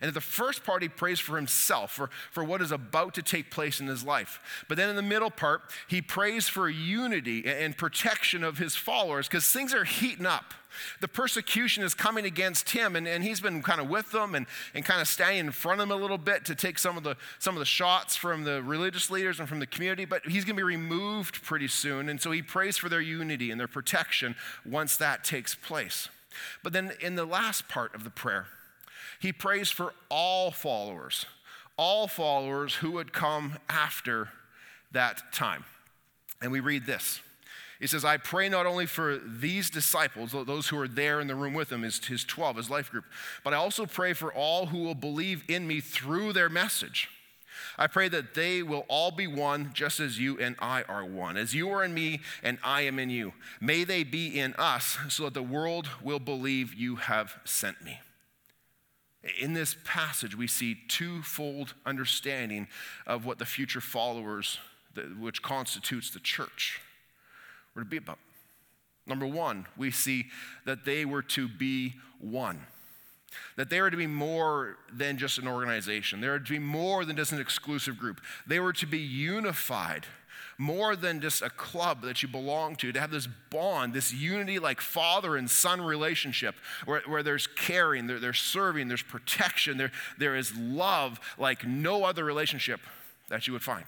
And 0.00 0.12
the 0.12 0.20
first 0.20 0.64
part, 0.64 0.82
he 0.82 0.88
prays 0.88 1.18
for 1.18 1.36
himself, 1.36 1.92
for, 1.92 2.10
for 2.30 2.44
what 2.44 2.62
is 2.62 2.72
about 2.72 3.14
to 3.14 3.22
take 3.22 3.50
place 3.50 3.80
in 3.80 3.86
his 3.86 4.04
life. 4.04 4.64
But 4.68 4.76
then 4.76 4.88
in 4.88 4.96
the 4.96 5.02
middle 5.02 5.30
part, 5.30 5.62
he 5.88 6.00
prays 6.00 6.48
for 6.48 6.68
unity 6.68 7.44
and 7.46 7.76
protection 7.76 8.44
of 8.44 8.58
his 8.58 8.76
followers 8.76 9.26
because 9.26 9.50
things 9.50 9.74
are 9.74 9.84
heating 9.84 10.26
up. 10.26 10.54
The 11.00 11.08
persecution 11.08 11.82
is 11.82 11.94
coming 11.94 12.24
against 12.24 12.70
him, 12.70 12.94
and, 12.94 13.08
and 13.08 13.24
he's 13.24 13.40
been 13.40 13.62
kind 13.62 13.80
of 13.80 13.88
with 13.88 14.12
them 14.12 14.34
and, 14.34 14.46
and 14.74 14.84
kind 14.84 15.00
of 15.00 15.08
standing 15.08 15.46
in 15.46 15.50
front 15.50 15.80
of 15.80 15.88
them 15.88 15.98
a 15.98 16.00
little 16.00 16.18
bit 16.18 16.44
to 16.44 16.54
take 16.54 16.78
some 16.78 16.96
of, 16.96 17.02
the, 17.02 17.16
some 17.38 17.54
of 17.56 17.58
the 17.58 17.66
shots 17.66 18.16
from 18.16 18.44
the 18.44 18.62
religious 18.62 19.10
leaders 19.10 19.40
and 19.40 19.48
from 19.48 19.60
the 19.60 19.66
community, 19.66 20.04
but 20.04 20.24
he's 20.26 20.44
going 20.44 20.56
to 20.56 20.60
be 20.60 20.62
removed 20.62 21.42
pretty 21.42 21.68
soon. 21.68 22.08
And 22.08 22.20
so 22.20 22.30
he 22.30 22.42
prays 22.42 22.76
for 22.76 22.88
their 22.88 23.00
unity 23.00 23.50
and 23.50 23.58
their 23.58 23.68
protection 23.68 24.36
once 24.64 24.96
that 24.98 25.24
takes 25.24 25.54
place. 25.54 26.08
But 26.62 26.72
then 26.72 26.92
in 27.00 27.16
the 27.16 27.24
last 27.24 27.68
part 27.68 27.94
of 27.94 28.04
the 28.04 28.10
prayer, 28.10 28.46
he 29.20 29.32
prays 29.32 29.70
for 29.70 29.94
all 30.10 30.50
followers, 30.50 31.26
all 31.76 32.08
followers 32.08 32.76
who 32.76 32.92
would 32.92 33.12
come 33.12 33.58
after 33.68 34.30
that 34.92 35.32
time. 35.32 35.64
And 36.40 36.52
we 36.52 36.60
read 36.60 36.86
this. 36.86 37.20
He 37.80 37.86
says, 37.86 38.04
I 38.04 38.16
pray 38.16 38.48
not 38.48 38.66
only 38.66 38.86
for 38.86 39.18
these 39.18 39.70
disciples, 39.70 40.32
those 40.32 40.68
who 40.68 40.78
are 40.78 40.88
there 40.88 41.20
in 41.20 41.28
the 41.28 41.36
room 41.36 41.54
with 41.54 41.70
him, 41.70 41.82
his, 41.82 42.04
his 42.04 42.24
12, 42.24 42.56
his 42.56 42.70
life 42.70 42.90
group, 42.90 43.04
but 43.44 43.54
I 43.54 43.56
also 43.56 43.86
pray 43.86 44.14
for 44.14 44.32
all 44.32 44.66
who 44.66 44.78
will 44.78 44.96
believe 44.96 45.44
in 45.48 45.66
me 45.66 45.80
through 45.80 46.32
their 46.32 46.48
message. 46.48 47.08
I 47.76 47.86
pray 47.86 48.08
that 48.08 48.34
they 48.34 48.62
will 48.62 48.84
all 48.88 49.12
be 49.12 49.26
one, 49.28 49.70
just 49.74 50.00
as 50.00 50.18
you 50.18 50.38
and 50.38 50.56
I 50.58 50.82
are 50.82 51.04
one. 51.04 51.36
As 51.36 51.54
you 51.54 51.70
are 51.70 51.84
in 51.84 51.94
me 51.94 52.20
and 52.42 52.58
I 52.64 52.82
am 52.82 52.98
in 52.98 53.10
you. 53.10 53.32
May 53.60 53.84
they 53.84 54.02
be 54.02 54.38
in 54.38 54.54
us, 54.54 54.98
so 55.08 55.24
that 55.24 55.34
the 55.34 55.42
world 55.42 55.88
will 56.02 56.18
believe 56.18 56.74
you 56.74 56.96
have 56.96 57.38
sent 57.44 57.84
me. 57.84 58.00
In 59.40 59.52
this 59.52 59.76
passage, 59.84 60.36
we 60.36 60.46
see 60.46 60.76
twofold 60.88 61.74
understanding 61.84 62.68
of 63.06 63.26
what 63.26 63.38
the 63.38 63.44
future 63.44 63.80
followers, 63.80 64.58
which 65.18 65.42
constitutes 65.42 66.10
the 66.10 66.20
church, 66.20 66.80
were 67.74 67.82
to 67.82 67.88
be 67.88 67.96
about. 67.96 68.18
Number 69.06 69.26
one, 69.26 69.66
we 69.76 69.90
see 69.90 70.26
that 70.66 70.84
they 70.84 71.04
were 71.04 71.22
to 71.22 71.48
be 71.48 71.94
one. 72.20 72.66
that 73.56 73.70
they 73.70 73.80
were 73.80 73.90
to 73.90 73.96
be 73.96 74.06
more 74.06 74.76
than 74.92 75.18
just 75.18 75.38
an 75.38 75.48
organization. 75.48 76.20
They 76.20 76.28
were 76.28 76.38
to 76.38 76.50
be 76.50 76.58
more 76.58 77.04
than 77.04 77.16
just 77.16 77.32
an 77.32 77.40
exclusive 77.40 77.98
group. 77.98 78.20
They 78.46 78.60
were 78.60 78.72
to 78.74 78.86
be 78.86 78.98
unified, 78.98 80.06
more 80.58 80.96
than 80.96 81.20
just 81.20 81.40
a 81.40 81.50
club 81.50 82.02
that 82.02 82.20
you 82.20 82.28
belong 82.28 82.74
to, 82.74 82.90
to 82.90 83.00
have 83.00 83.12
this 83.12 83.28
bond, 83.48 83.94
this 83.94 84.12
unity 84.12 84.58
like 84.58 84.80
father 84.80 85.36
and 85.36 85.48
son 85.48 85.80
relationship 85.80 86.56
where, 86.84 87.00
where 87.06 87.22
there's 87.22 87.46
caring, 87.46 88.08
there, 88.08 88.18
there's 88.18 88.40
serving, 88.40 88.88
there's 88.88 89.02
protection, 89.02 89.78
there, 89.78 89.92
there 90.18 90.34
is 90.34 90.54
love 90.56 91.20
like 91.38 91.64
no 91.64 92.04
other 92.04 92.24
relationship 92.24 92.80
that 93.28 93.46
you 93.46 93.52
would 93.52 93.62
find. 93.62 93.84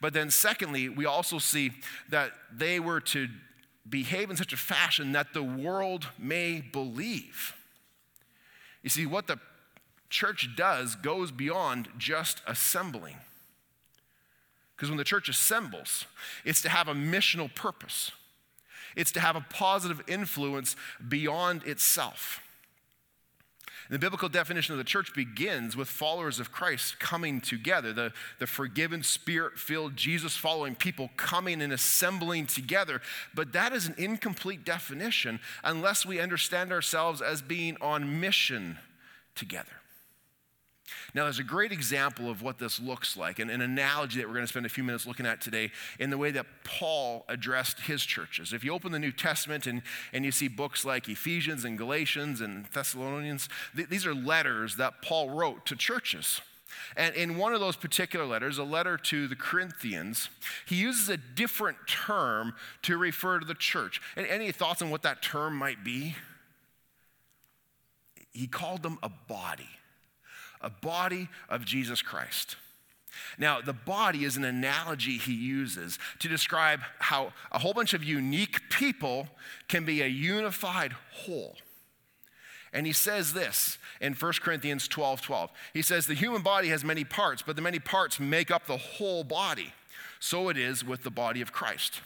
But 0.00 0.12
then, 0.12 0.30
secondly, 0.30 0.88
we 0.88 1.04
also 1.04 1.38
see 1.38 1.72
that 2.10 2.30
they 2.54 2.78
were 2.78 3.00
to 3.00 3.28
behave 3.88 4.30
in 4.30 4.36
such 4.36 4.52
a 4.52 4.56
fashion 4.56 5.12
that 5.12 5.32
the 5.32 5.42
world 5.42 6.06
may 6.18 6.60
believe. 6.60 7.54
You 8.82 8.90
see, 8.90 9.06
what 9.06 9.26
the 9.26 9.40
church 10.10 10.50
does 10.54 10.94
goes 10.94 11.32
beyond 11.32 11.88
just 11.98 12.42
assembling. 12.46 13.16
Because 14.76 14.90
when 14.90 14.98
the 14.98 15.04
church 15.04 15.28
assembles, 15.28 16.04
it's 16.44 16.60
to 16.62 16.68
have 16.68 16.88
a 16.88 16.94
missional 16.94 17.52
purpose, 17.54 18.12
it's 18.94 19.12
to 19.12 19.20
have 19.20 19.36
a 19.36 19.44
positive 19.50 20.02
influence 20.06 20.76
beyond 21.08 21.62
itself. 21.64 22.40
And 23.88 23.94
the 23.94 24.00
biblical 24.00 24.28
definition 24.28 24.72
of 24.72 24.78
the 24.78 24.84
church 24.84 25.14
begins 25.14 25.76
with 25.76 25.88
followers 25.88 26.40
of 26.40 26.50
Christ 26.50 26.98
coming 26.98 27.40
together, 27.40 27.92
the, 27.92 28.12
the 28.40 28.46
forgiven, 28.46 29.04
spirit 29.04 29.58
filled, 29.58 29.96
Jesus 29.96 30.36
following 30.36 30.74
people 30.74 31.10
coming 31.16 31.62
and 31.62 31.72
assembling 31.72 32.46
together. 32.46 33.00
But 33.32 33.52
that 33.52 33.72
is 33.72 33.86
an 33.86 33.94
incomplete 33.96 34.64
definition 34.64 35.38
unless 35.62 36.04
we 36.04 36.18
understand 36.18 36.72
ourselves 36.72 37.22
as 37.22 37.42
being 37.42 37.76
on 37.80 38.18
mission 38.20 38.78
together. 39.36 39.70
Now, 41.16 41.24
there's 41.24 41.38
a 41.38 41.44
great 41.44 41.72
example 41.72 42.28
of 42.28 42.42
what 42.42 42.58
this 42.58 42.78
looks 42.78 43.16
like, 43.16 43.38
and 43.38 43.50
an 43.50 43.62
analogy 43.62 44.18
that 44.18 44.28
we're 44.28 44.34
going 44.34 44.44
to 44.44 44.50
spend 44.50 44.66
a 44.66 44.68
few 44.68 44.84
minutes 44.84 45.06
looking 45.06 45.24
at 45.24 45.40
today 45.40 45.70
in 45.98 46.10
the 46.10 46.18
way 46.18 46.30
that 46.30 46.44
Paul 46.62 47.24
addressed 47.26 47.80
his 47.80 48.04
churches. 48.04 48.52
If 48.52 48.62
you 48.62 48.74
open 48.74 48.92
the 48.92 48.98
New 48.98 49.12
Testament 49.12 49.66
and, 49.66 49.80
and 50.12 50.26
you 50.26 50.30
see 50.30 50.46
books 50.46 50.84
like 50.84 51.08
Ephesians 51.08 51.64
and 51.64 51.78
Galatians 51.78 52.42
and 52.42 52.66
Thessalonians, 52.66 53.48
th- 53.74 53.88
these 53.88 54.04
are 54.04 54.14
letters 54.14 54.76
that 54.76 55.00
Paul 55.00 55.30
wrote 55.30 55.64
to 55.64 55.74
churches. 55.74 56.42
And 56.98 57.14
in 57.14 57.38
one 57.38 57.54
of 57.54 57.60
those 57.60 57.76
particular 57.76 58.26
letters, 58.26 58.58
a 58.58 58.64
letter 58.64 58.98
to 58.98 59.26
the 59.26 59.36
Corinthians, 59.36 60.28
he 60.66 60.76
uses 60.76 61.08
a 61.08 61.16
different 61.16 61.78
term 61.88 62.52
to 62.82 62.98
refer 62.98 63.38
to 63.38 63.46
the 63.46 63.54
church. 63.54 64.02
And 64.16 64.26
any 64.26 64.52
thoughts 64.52 64.82
on 64.82 64.90
what 64.90 65.00
that 65.02 65.22
term 65.22 65.56
might 65.56 65.82
be? 65.82 66.14
he 68.36 68.46
called 68.46 68.82
them 68.82 68.98
a 69.02 69.08
body, 69.08 69.68
a 70.60 70.70
body 70.70 71.28
of 71.48 71.64
Jesus 71.64 72.02
Christ. 72.02 72.56
Now, 73.38 73.60
the 73.60 73.72
body 73.72 74.24
is 74.24 74.36
an 74.36 74.44
analogy 74.44 75.18
he 75.18 75.32
uses 75.32 75.98
to 76.18 76.28
describe 76.28 76.80
how 76.98 77.32
a 77.50 77.58
whole 77.58 77.72
bunch 77.72 77.94
of 77.94 78.04
unique 78.04 78.60
people 78.70 79.28
can 79.68 79.84
be 79.84 80.02
a 80.02 80.06
unified 80.06 80.92
whole. 81.12 81.56
And 82.72 82.86
he 82.86 82.92
says 82.92 83.32
this 83.32 83.78
in 84.00 84.12
1 84.12 84.32
Corinthians 84.42 84.86
12 84.88 85.22
12. 85.22 85.50
He 85.72 85.82
says, 85.82 86.06
The 86.06 86.14
human 86.14 86.42
body 86.42 86.68
has 86.68 86.84
many 86.84 87.04
parts, 87.04 87.42
but 87.42 87.56
the 87.56 87.62
many 87.62 87.78
parts 87.78 88.20
make 88.20 88.50
up 88.50 88.66
the 88.66 88.76
whole 88.76 89.24
body. 89.24 89.72
So 90.20 90.48
it 90.48 90.56
is 90.56 90.84
with 90.84 91.02
the 91.02 91.10
body 91.10 91.40
of 91.40 91.52
Christ. 91.52 92.00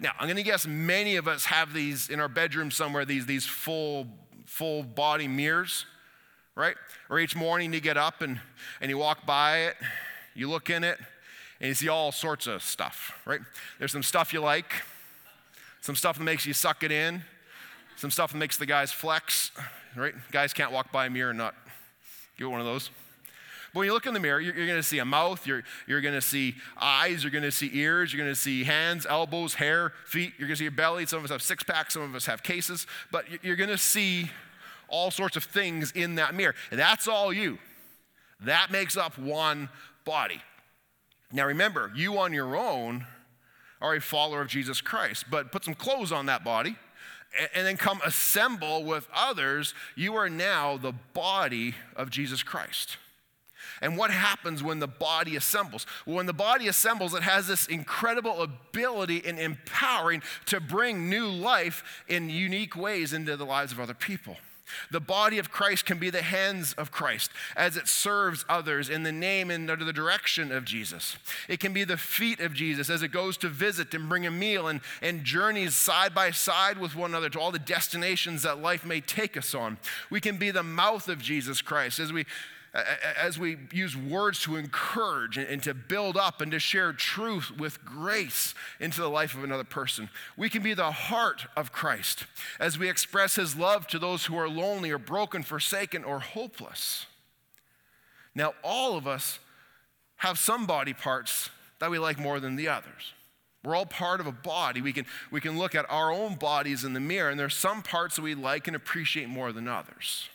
Now, 0.00 0.12
I'm 0.18 0.26
going 0.26 0.36
to 0.36 0.42
guess 0.42 0.66
many 0.66 1.16
of 1.16 1.28
us 1.28 1.46
have 1.46 1.72
these 1.72 2.08
in 2.08 2.20
our 2.20 2.28
bedroom 2.28 2.70
somewhere, 2.70 3.04
these, 3.04 3.26
these 3.26 3.44
full 3.44 4.06
full 4.46 4.84
body 4.84 5.28
mirrors, 5.28 5.86
right? 6.56 6.74
Or 7.08 7.20
each 7.20 7.36
morning 7.36 7.72
you 7.72 7.80
get 7.80 7.96
up 7.96 8.22
and, 8.22 8.40
and 8.80 8.90
you 8.90 8.98
walk 8.98 9.24
by 9.26 9.58
it, 9.58 9.76
you 10.34 10.50
look 10.50 10.70
in 10.70 10.82
it, 10.82 10.98
and 11.60 11.68
you 11.68 11.74
see 11.74 11.88
all 11.88 12.10
sorts 12.10 12.46
of 12.46 12.62
stuff, 12.62 13.12
right? 13.24 13.40
There's 13.78 13.92
some 13.92 14.02
stuff 14.02 14.32
you 14.32 14.40
like, 14.40 14.72
some 15.82 15.94
stuff 15.94 16.18
that 16.18 16.24
makes 16.24 16.46
you 16.46 16.52
suck 16.52 16.82
it 16.82 16.90
in, 16.90 17.22
some 17.96 18.10
stuff 18.10 18.32
that 18.32 18.38
makes 18.38 18.56
the 18.56 18.66
guys 18.66 18.90
flex, 18.90 19.52
right? 19.94 20.14
Guys 20.32 20.52
can't 20.52 20.72
walk 20.72 20.90
by 20.90 21.06
a 21.06 21.10
mirror 21.10 21.30
and 21.30 21.38
not 21.38 21.54
get 22.38 22.50
one 22.50 22.60
of 22.60 22.66
those. 22.66 22.90
But 23.72 23.80
when 23.80 23.86
you 23.86 23.92
look 23.92 24.06
in 24.06 24.14
the 24.14 24.20
mirror, 24.20 24.40
you're, 24.40 24.54
you're 24.54 24.66
going 24.66 24.78
to 24.78 24.82
see 24.82 24.98
a 24.98 25.04
mouth, 25.04 25.46
you're, 25.46 25.62
you're 25.86 26.00
going 26.00 26.14
to 26.14 26.20
see 26.20 26.54
eyes, 26.80 27.22
you're 27.22 27.30
going 27.30 27.44
to 27.44 27.50
see 27.50 27.70
ears, 27.74 28.12
you're 28.12 28.22
going 28.22 28.34
to 28.34 28.40
see 28.40 28.64
hands, 28.64 29.06
elbows, 29.06 29.54
hair, 29.54 29.92
feet, 30.06 30.32
you're 30.38 30.48
going 30.48 30.54
to 30.54 30.58
see 30.58 30.64
your 30.64 30.70
belly. 30.70 31.04
Some 31.04 31.18
of 31.18 31.26
us 31.26 31.30
have 31.30 31.42
six 31.42 31.62
packs, 31.62 31.94
some 31.94 32.02
of 32.02 32.14
us 32.14 32.24
have 32.26 32.42
cases, 32.42 32.86
but 33.12 33.26
you're 33.42 33.56
going 33.56 33.70
to 33.70 33.78
see 33.78 34.30
all 34.88 35.10
sorts 35.10 35.36
of 35.36 35.44
things 35.44 35.92
in 35.92 36.16
that 36.16 36.34
mirror. 36.34 36.54
That's 36.70 37.08
all 37.08 37.32
you. 37.32 37.58
That 38.40 38.70
makes 38.70 38.96
up 38.96 39.18
one 39.18 39.68
body. 40.04 40.40
Now 41.32 41.46
remember, 41.46 41.92
you 41.94 42.18
on 42.18 42.32
your 42.32 42.56
own 42.56 43.06
are 43.80 43.94
a 43.94 44.00
follower 44.00 44.40
of 44.40 44.48
Jesus 44.48 44.80
Christ, 44.80 45.26
but 45.30 45.52
put 45.52 45.64
some 45.64 45.74
clothes 45.74 46.12
on 46.12 46.26
that 46.26 46.44
body 46.44 46.76
and 47.54 47.66
then 47.66 47.76
come 47.76 48.00
assemble 48.04 48.84
with 48.84 49.08
others. 49.14 49.74
You 49.94 50.14
are 50.16 50.30
now 50.30 50.76
the 50.76 50.92
body 50.92 51.74
of 51.94 52.10
Jesus 52.10 52.42
Christ. 52.42 52.96
And 53.82 53.98
what 53.98 54.10
happens 54.10 54.62
when 54.62 54.78
the 54.78 54.86
body 54.86 55.36
assembles? 55.36 55.86
Well, 56.06 56.16
when 56.16 56.26
the 56.26 56.32
body 56.32 56.68
assembles, 56.68 57.14
it 57.14 57.22
has 57.22 57.46
this 57.46 57.66
incredible 57.66 58.42
ability 58.42 59.18
in 59.18 59.38
empowering 59.38 60.22
to 60.46 60.60
bring 60.60 61.10
new 61.10 61.26
life 61.26 62.04
in 62.08 62.30
unique 62.30 62.76
ways 62.76 63.12
into 63.12 63.36
the 63.36 63.44
lives 63.44 63.72
of 63.72 63.80
other 63.80 63.94
people. 63.94 64.36
The 64.90 65.00
body 65.00 65.38
of 65.38 65.50
Christ 65.50 65.86
can 65.86 65.98
be 65.98 66.10
the 66.10 66.22
hands 66.22 66.72
of 66.74 66.90
Christ 66.90 67.30
as 67.56 67.76
it 67.76 67.88
serves 67.88 68.44
others 68.48 68.88
in 68.88 69.02
the 69.02 69.12
name 69.12 69.50
and 69.50 69.70
under 69.70 69.84
the 69.84 69.92
direction 69.92 70.52
of 70.52 70.64
Jesus. 70.64 71.16
It 71.48 71.60
can 71.60 71.72
be 71.72 71.84
the 71.84 71.96
feet 71.96 72.40
of 72.40 72.54
Jesus 72.54 72.90
as 72.90 73.02
it 73.02 73.08
goes 73.12 73.36
to 73.38 73.48
visit 73.48 73.94
and 73.94 74.08
bring 74.08 74.26
a 74.26 74.30
meal 74.30 74.68
and, 74.68 74.80
and 75.00 75.24
journeys 75.24 75.74
side 75.74 76.14
by 76.14 76.30
side 76.30 76.78
with 76.78 76.96
one 76.96 77.10
another 77.10 77.30
to 77.30 77.40
all 77.40 77.52
the 77.52 77.58
destinations 77.58 78.42
that 78.42 78.60
life 78.60 78.84
may 78.84 79.00
take 79.00 79.36
us 79.36 79.54
on. 79.54 79.78
We 80.10 80.20
can 80.20 80.36
be 80.36 80.50
the 80.50 80.62
mouth 80.62 81.08
of 81.08 81.20
Jesus 81.20 81.62
Christ 81.62 81.98
as 81.98 82.12
we 82.12 82.26
as 83.18 83.38
we 83.38 83.56
use 83.72 83.96
words 83.96 84.40
to 84.42 84.56
encourage 84.56 85.38
and 85.38 85.62
to 85.62 85.72
build 85.72 86.16
up 86.16 86.40
and 86.40 86.52
to 86.52 86.58
share 86.58 86.92
truth 86.92 87.50
with 87.56 87.84
grace 87.84 88.54
into 88.80 89.00
the 89.00 89.08
life 89.08 89.34
of 89.34 89.44
another 89.44 89.64
person. 89.64 90.10
We 90.36 90.50
can 90.50 90.62
be 90.62 90.74
the 90.74 90.90
heart 90.90 91.46
of 91.56 91.72
Christ 91.72 92.26
as 92.60 92.78
we 92.78 92.90
express 92.90 93.36
his 93.36 93.56
love 93.56 93.86
to 93.88 93.98
those 93.98 94.26
who 94.26 94.36
are 94.36 94.48
lonely 94.48 94.90
or 94.90 94.98
broken, 94.98 95.42
forsaken, 95.42 96.04
or 96.04 96.18
hopeless. 96.18 97.06
Now, 98.34 98.52
all 98.62 98.96
of 98.96 99.06
us 99.06 99.38
have 100.16 100.38
some 100.38 100.66
body 100.66 100.92
parts 100.92 101.50
that 101.78 101.90
we 101.90 101.98
like 101.98 102.18
more 102.18 102.40
than 102.40 102.56
the 102.56 102.68
others. 102.68 103.14
We're 103.64 103.74
all 103.74 103.86
part 103.86 104.20
of 104.20 104.26
a 104.26 104.32
body. 104.32 104.80
We 104.80 104.92
can, 104.92 105.06
we 105.30 105.40
can 105.40 105.58
look 105.58 105.74
at 105.74 105.90
our 105.90 106.12
own 106.12 106.36
bodies 106.36 106.84
in 106.84 106.92
the 106.92 107.00
mirror, 107.00 107.30
and 107.30 107.40
there's 107.40 107.56
some 107.56 107.82
parts 107.82 108.16
that 108.16 108.22
we 108.22 108.34
like 108.34 108.66
and 108.66 108.76
appreciate 108.76 109.28
more 109.28 109.50
than 109.50 109.66
others. 109.66 110.28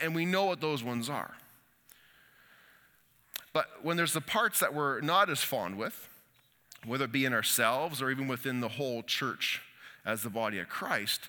And 0.00 0.14
we 0.14 0.24
know 0.24 0.46
what 0.46 0.60
those 0.60 0.82
ones 0.82 1.08
are. 1.08 1.34
But 3.54 3.66
when 3.82 3.96
there's 3.96 4.12
the 4.12 4.20
parts 4.20 4.60
that 4.60 4.74
we're 4.74 5.00
not 5.00 5.30
as 5.30 5.42
fond 5.42 5.78
with, 5.78 6.08
whether 6.84 7.06
it 7.06 7.12
be 7.12 7.24
in 7.24 7.32
ourselves 7.32 8.02
or 8.02 8.10
even 8.10 8.28
within 8.28 8.60
the 8.60 8.68
whole 8.68 9.02
church 9.02 9.62
as 10.04 10.22
the 10.22 10.28
body 10.28 10.58
of 10.58 10.68
Christ, 10.68 11.28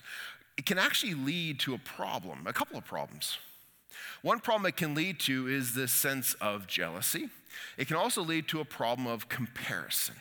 it 0.58 0.66
can 0.66 0.76
actually 0.76 1.14
lead 1.14 1.58
to 1.60 1.72
a 1.72 1.78
problem, 1.78 2.46
a 2.46 2.52
couple 2.52 2.76
of 2.76 2.84
problems. 2.84 3.38
One 4.22 4.40
problem 4.40 4.66
it 4.66 4.76
can 4.76 4.94
lead 4.94 5.20
to 5.20 5.46
is 5.46 5.74
this 5.74 5.92
sense 5.92 6.34
of 6.34 6.66
jealousy. 6.66 7.30
It 7.78 7.86
can 7.86 7.96
also 7.96 8.22
lead 8.22 8.48
to 8.48 8.60
a 8.60 8.64
problem 8.64 9.06
of 9.06 9.28
comparison. 9.28 10.16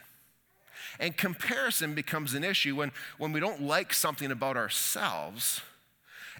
And 0.99 1.17
comparison 1.17 1.95
becomes 1.95 2.33
an 2.35 2.43
issue 2.43 2.75
when, 2.75 2.91
when 3.17 3.33
we 3.33 3.39
don't 3.39 3.63
like 3.63 3.93
something 3.93 4.31
about 4.31 4.55
ourselves 4.55 5.61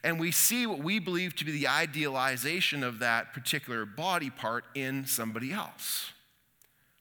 and 0.05 0.19
we 0.19 0.29
see 0.29 0.67
what 0.67 0.79
we 0.79 0.99
believe 0.99 1.35
to 1.35 1.43
be 1.43 1.51
the 1.51 1.67
idealization 1.67 2.83
of 2.83 2.99
that 2.99 3.33
particular 3.33 3.87
body 3.87 4.29
part 4.29 4.63
in 4.75 5.07
somebody 5.07 5.51
else. 5.51 6.11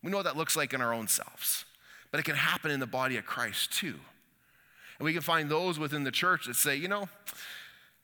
We 0.02 0.10
know 0.10 0.16
what 0.16 0.22
that 0.24 0.38
looks 0.38 0.56
like 0.56 0.72
in 0.72 0.80
our 0.80 0.94
own 0.94 1.06
selves, 1.06 1.66
but 2.10 2.18
it 2.18 2.22
can 2.22 2.34
happen 2.34 2.70
in 2.70 2.80
the 2.80 2.86
body 2.86 3.18
of 3.18 3.26
Christ 3.26 3.72
too. 3.72 4.00
And 4.98 5.04
we 5.04 5.12
can 5.12 5.20
find 5.20 5.50
those 5.50 5.78
within 5.78 6.04
the 6.04 6.10
church 6.10 6.46
that 6.46 6.56
say, 6.56 6.76
you 6.76 6.88
know, 6.88 7.10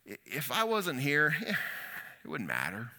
if 0.05 0.53
I 0.53 0.65
wasn't 0.65 1.01
here, 1.01 1.35
it 2.25 2.29
wouldn't 2.29 2.49
matter. 2.49 2.91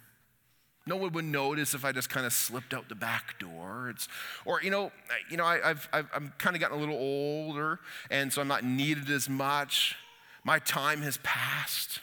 No 0.88 0.96
one 0.96 1.12
would 1.12 1.26
notice 1.26 1.76
if 1.76 1.86
I 1.86 1.92
just 1.92 2.10
kind 2.10 2.26
of 2.26 2.34
slipped 2.34 2.74
out 2.74 2.90
the 2.90 2.96
back 2.96 3.38
door. 3.38 3.92
It's, 3.92 4.08
or, 4.44 4.60
you 4.64 4.72
know, 4.72 4.92
you 5.30 5.38
know 5.38 5.46
I, 5.46 5.60
have 5.60 5.88
I've, 5.94 6.10
I'm 6.16 6.34
kind 6.40 6.56
of 6.56 6.62
gotten 6.62 6.78
a 6.78 6.80
little 6.80 6.98
older, 6.98 7.80
and 8.10 8.34
so 8.34 8.42
I'm 8.42 8.48
not 8.48 8.64
needed 8.64 9.08
as 9.12 9.30
much. 9.30 9.98
My 10.44 10.60
time 10.60 11.02
has 11.02 11.20
passed. 11.24 12.00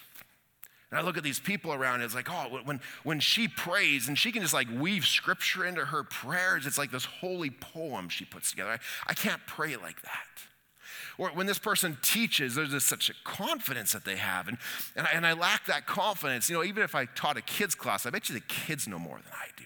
And 0.90 0.98
I 0.98 1.02
look 1.02 1.18
at 1.18 1.22
these 1.22 1.40
people 1.40 1.72
around, 1.72 2.00
it's 2.00 2.14
like, 2.14 2.28
oh, 2.30 2.60
when, 2.64 2.80
when 3.02 3.20
she 3.20 3.46
prays 3.46 4.08
and 4.08 4.16
she 4.16 4.32
can 4.32 4.40
just 4.40 4.54
like 4.54 4.68
weave 4.78 5.04
scripture 5.04 5.66
into 5.66 5.84
her 5.84 6.02
prayers, 6.02 6.66
it's 6.66 6.78
like 6.78 6.90
this 6.90 7.04
holy 7.04 7.50
poem 7.50 8.08
she 8.08 8.24
puts 8.24 8.50
together. 8.50 8.70
I, 8.70 8.78
I 9.08 9.14
can't 9.14 9.42
pray 9.46 9.76
like 9.76 10.00
that. 10.02 10.26
Or 11.18 11.28
when 11.30 11.46
this 11.46 11.58
person 11.58 11.98
teaches, 12.00 12.54
there's 12.54 12.70
just 12.70 12.86
such 12.86 13.10
a 13.10 13.14
confidence 13.24 13.92
that 13.92 14.04
they 14.04 14.16
have. 14.16 14.48
And, 14.48 14.56
and, 14.96 15.06
I, 15.06 15.10
and 15.10 15.26
I 15.26 15.32
lack 15.34 15.66
that 15.66 15.86
confidence. 15.86 16.48
You 16.48 16.56
know, 16.56 16.64
even 16.64 16.82
if 16.82 16.94
I 16.94 17.04
taught 17.06 17.36
a 17.36 17.42
kids 17.42 17.74
class, 17.74 18.06
I 18.06 18.10
bet 18.10 18.28
you 18.28 18.34
the 18.34 18.40
kids 18.42 18.86
know 18.86 19.00
more 19.00 19.16
than 19.16 19.32
I 19.32 19.48
do. 19.56 19.64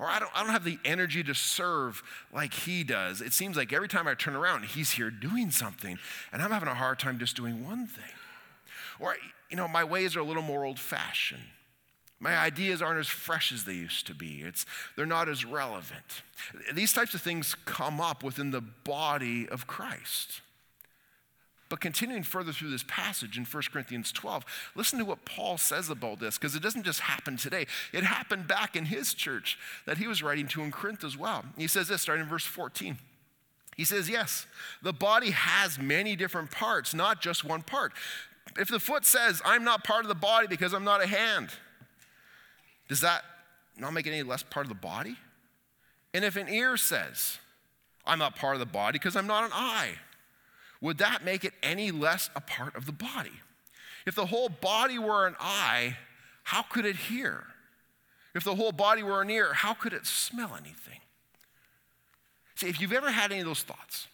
Or 0.00 0.06
I 0.06 0.18
don't, 0.18 0.30
I 0.34 0.42
don't 0.42 0.52
have 0.52 0.64
the 0.64 0.78
energy 0.82 1.22
to 1.24 1.34
serve 1.34 2.02
like 2.32 2.54
he 2.54 2.82
does. 2.82 3.20
It 3.20 3.34
seems 3.34 3.54
like 3.54 3.70
every 3.70 3.86
time 3.86 4.08
I 4.08 4.14
turn 4.14 4.34
around, 4.34 4.64
he's 4.64 4.92
here 4.92 5.10
doing 5.10 5.50
something, 5.50 5.98
and 6.32 6.40
I'm 6.42 6.50
having 6.50 6.70
a 6.70 6.74
hard 6.74 6.98
time 6.98 7.18
just 7.18 7.36
doing 7.36 7.62
one 7.62 7.86
thing. 7.86 8.12
Or, 8.98 9.14
you 9.50 9.58
know, 9.58 9.68
my 9.68 9.84
ways 9.84 10.16
are 10.16 10.20
a 10.20 10.24
little 10.24 10.42
more 10.42 10.64
old 10.64 10.78
fashioned. 10.78 11.42
My 12.18 12.36
ideas 12.36 12.80
aren't 12.80 12.98
as 12.98 13.08
fresh 13.08 13.52
as 13.52 13.64
they 13.64 13.74
used 13.74 14.06
to 14.06 14.14
be. 14.14 14.42
It's, 14.42 14.64
they're 14.96 15.04
not 15.06 15.28
as 15.28 15.44
relevant. 15.44 16.22
These 16.72 16.94
types 16.94 17.12
of 17.12 17.20
things 17.20 17.54
come 17.66 18.00
up 18.00 18.22
within 18.22 18.50
the 18.50 18.60
body 18.60 19.48
of 19.48 19.66
Christ. 19.66 20.40
But 21.70 21.80
continuing 21.80 22.24
further 22.24 22.52
through 22.52 22.70
this 22.70 22.84
passage 22.86 23.38
in 23.38 23.44
1 23.44 23.62
Corinthians 23.72 24.10
12, 24.10 24.44
listen 24.74 24.98
to 24.98 25.04
what 25.04 25.24
Paul 25.24 25.56
says 25.56 25.88
about 25.88 26.18
this, 26.18 26.36
because 26.36 26.56
it 26.56 26.62
doesn't 26.62 26.82
just 26.82 27.00
happen 27.00 27.36
today. 27.36 27.66
It 27.92 28.02
happened 28.02 28.48
back 28.48 28.74
in 28.74 28.86
his 28.86 29.14
church 29.14 29.56
that 29.86 29.96
he 29.96 30.08
was 30.08 30.20
writing 30.20 30.48
to 30.48 30.62
in 30.62 30.72
Corinth 30.72 31.04
as 31.04 31.16
well. 31.16 31.44
He 31.56 31.68
says 31.68 31.86
this, 31.86 32.02
starting 32.02 32.24
in 32.24 32.28
verse 32.28 32.44
14. 32.44 32.98
He 33.76 33.84
says, 33.84 34.10
Yes, 34.10 34.46
the 34.82 34.92
body 34.92 35.30
has 35.30 35.78
many 35.78 36.16
different 36.16 36.50
parts, 36.50 36.92
not 36.92 37.22
just 37.22 37.44
one 37.44 37.62
part. 37.62 37.92
If 38.58 38.68
the 38.68 38.80
foot 38.80 39.06
says, 39.06 39.40
I'm 39.44 39.62
not 39.62 39.84
part 39.84 40.04
of 40.04 40.08
the 40.08 40.14
body 40.16 40.48
because 40.48 40.74
I'm 40.74 40.84
not 40.84 41.02
a 41.02 41.06
hand, 41.06 41.50
does 42.88 43.00
that 43.02 43.22
not 43.78 43.92
make 43.92 44.08
it 44.08 44.10
any 44.10 44.24
less 44.24 44.42
part 44.42 44.66
of 44.66 44.68
the 44.68 44.74
body? 44.74 45.16
And 46.12 46.24
if 46.24 46.34
an 46.34 46.48
ear 46.48 46.76
says, 46.76 47.38
I'm 48.04 48.18
not 48.18 48.34
part 48.34 48.54
of 48.56 48.60
the 48.60 48.66
body 48.66 48.98
because 48.98 49.14
I'm 49.14 49.28
not 49.28 49.44
an 49.44 49.52
eye, 49.54 49.92
would 50.80 50.98
that 50.98 51.24
make 51.24 51.44
it 51.44 51.52
any 51.62 51.90
less 51.90 52.30
a 52.34 52.40
part 52.40 52.74
of 52.76 52.86
the 52.86 52.92
body? 52.92 53.32
If 54.06 54.14
the 54.14 54.26
whole 54.26 54.48
body 54.48 54.98
were 54.98 55.26
an 55.26 55.36
eye, 55.38 55.96
how 56.44 56.62
could 56.62 56.86
it 56.86 56.96
hear? 56.96 57.44
If 58.34 58.44
the 58.44 58.54
whole 58.54 58.72
body 58.72 59.02
were 59.02 59.20
an 59.22 59.30
ear, 59.30 59.52
how 59.52 59.74
could 59.74 59.92
it 59.92 60.06
smell 60.06 60.54
anything? 60.54 61.00
See, 62.54 62.68
if 62.68 62.80
you've 62.80 62.92
ever 62.92 63.10
had 63.10 63.32
any 63.32 63.40
of 63.40 63.46
those 63.46 63.62
thoughts, 63.62 64.06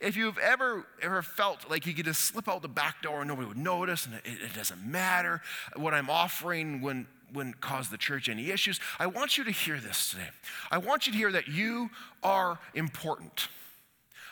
if 0.00 0.16
you've 0.16 0.38
ever 0.38 0.86
ever 1.02 1.22
felt 1.22 1.68
like 1.70 1.86
you 1.86 1.92
could 1.92 2.06
just 2.06 2.20
slip 2.22 2.48
out 2.48 2.62
the 2.62 2.68
back 2.68 3.02
door 3.02 3.20
and 3.20 3.28
nobody 3.28 3.46
would 3.46 3.58
notice 3.58 4.06
and 4.06 4.14
it, 4.14 4.22
it 4.24 4.54
doesn't 4.54 4.84
matter 4.84 5.42
what 5.76 5.94
I'm 5.94 6.08
offering 6.08 6.80
when 6.80 7.06
wouldn't 7.32 7.60
cause 7.60 7.88
the 7.90 7.98
church 7.98 8.28
any 8.28 8.50
issues. 8.50 8.80
I 8.98 9.06
want 9.06 9.38
you 9.38 9.44
to 9.44 9.50
hear 9.50 9.78
this 9.78 10.10
today. 10.10 10.28
I 10.70 10.78
want 10.78 11.06
you 11.06 11.12
to 11.12 11.18
hear 11.18 11.32
that 11.32 11.48
you 11.48 11.90
are 12.22 12.58
important. 12.74 13.48